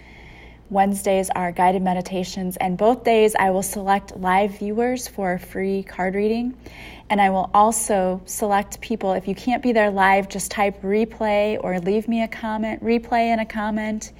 Wednesdays 0.69 1.30
are 1.30 1.52
guided 1.52 1.82
meditations, 1.82 2.58
and 2.58 2.78
both 2.78 3.04
days 3.04 3.36
I 3.36 3.52
will 3.52 3.63
select 3.63 4.17
live 4.17 4.58
viewers 4.58 5.08
for 5.08 5.34
a 5.34 5.39
free 5.39 5.84
card 5.84 6.15
reading. 6.15 6.56
And 7.10 7.21
I 7.21 7.30
will 7.30 7.52
also 7.54 8.21
select 8.26 8.82
people. 8.82 9.13
If 9.13 9.28
you 9.28 9.36
can't 9.36 9.62
be 9.62 9.71
there 9.71 9.91
live, 9.91 10.30
just 10.30 10.49
type 10.49 10.82
replay 10.82 11.60
or 11.62 11.80
leave 11.80 12.08
me 12.08 12.23
a 12.23 12.28
comment, 12.28 12.84
replay 12.84 13.34
in 13.34 13.39
a 13.39 13.45
comment 13.45 14.13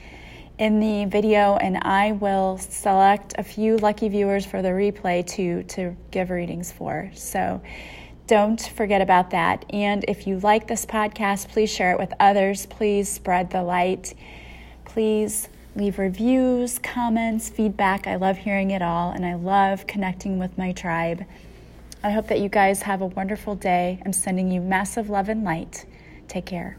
in 0.60 0.79
the 0.79 1.06
video, 1.06 1.56
and 1.56 1.77
I 1.82 2.12
will 2.12 2.58
select 2.60 3.34
a 3.38 3.43
few 3.43 3.77
lucky 3.77 4.10
viewers 4.10 4.45
for 4.45 4.62
the 4.62 4.69
replay 4.69 5.25
to, 5.27 5.63
to 5.63 5.95
give 6.12 6.29
readings 6.29 6.71
for. 6.71 7.10
So 7.15 7.62
don't 8.27 8.62
forget 8.62 9.01
about 9.01 9.32
that. 9.32 9.65
And 9.71 10.06
if 10.08 10.27
you 10.27 10.39
like 10.39 10.67
this 10.67 10.86
podcast, 10.86 11.49
please 11.49 11.71
share 11.71 11.91
it 11.91 11.99
with 11.99 12.13
others. 12.19 12.65
Please 12.67 13.10
spread 13.10 13.49
the 13.49 13.63
light. 13.63 14.13
Please 14.86 15.49
leave 15.75 15.97
reviews, 15.97 16.79
comments, 16.79 17.49
feedback. 17.49 18.07
I 18.07 18.15
love 18.15 18.38
hearing 18.38 18.71
it 18.71 18.81
all, 18.81 19.12
and 19.12 19.25
I 19.25 19.33
love 19.36 19.88
connecting 19.88 20.38
with 20.38 20.57
my 20.57 20.71
tribe. 20.71 21.25
I 22.03 22.12
hope 22.12 22.27
that 22.27 22.39
you 22.39 22.49
guys 22.49 22.83
have 22.83 23.01
a 23.01 23.07
wonderful 23.07 23.55
day. 23.55 24.01
I'm 24.05 24.13
sending 24.13 24.51
you 24.51 24.62
massive 24.62 25.09
love 25.09 25.29
and 25.29 25.43
light. 25.43 25.86
Take 26.27 26.45
care. 26.45 26.77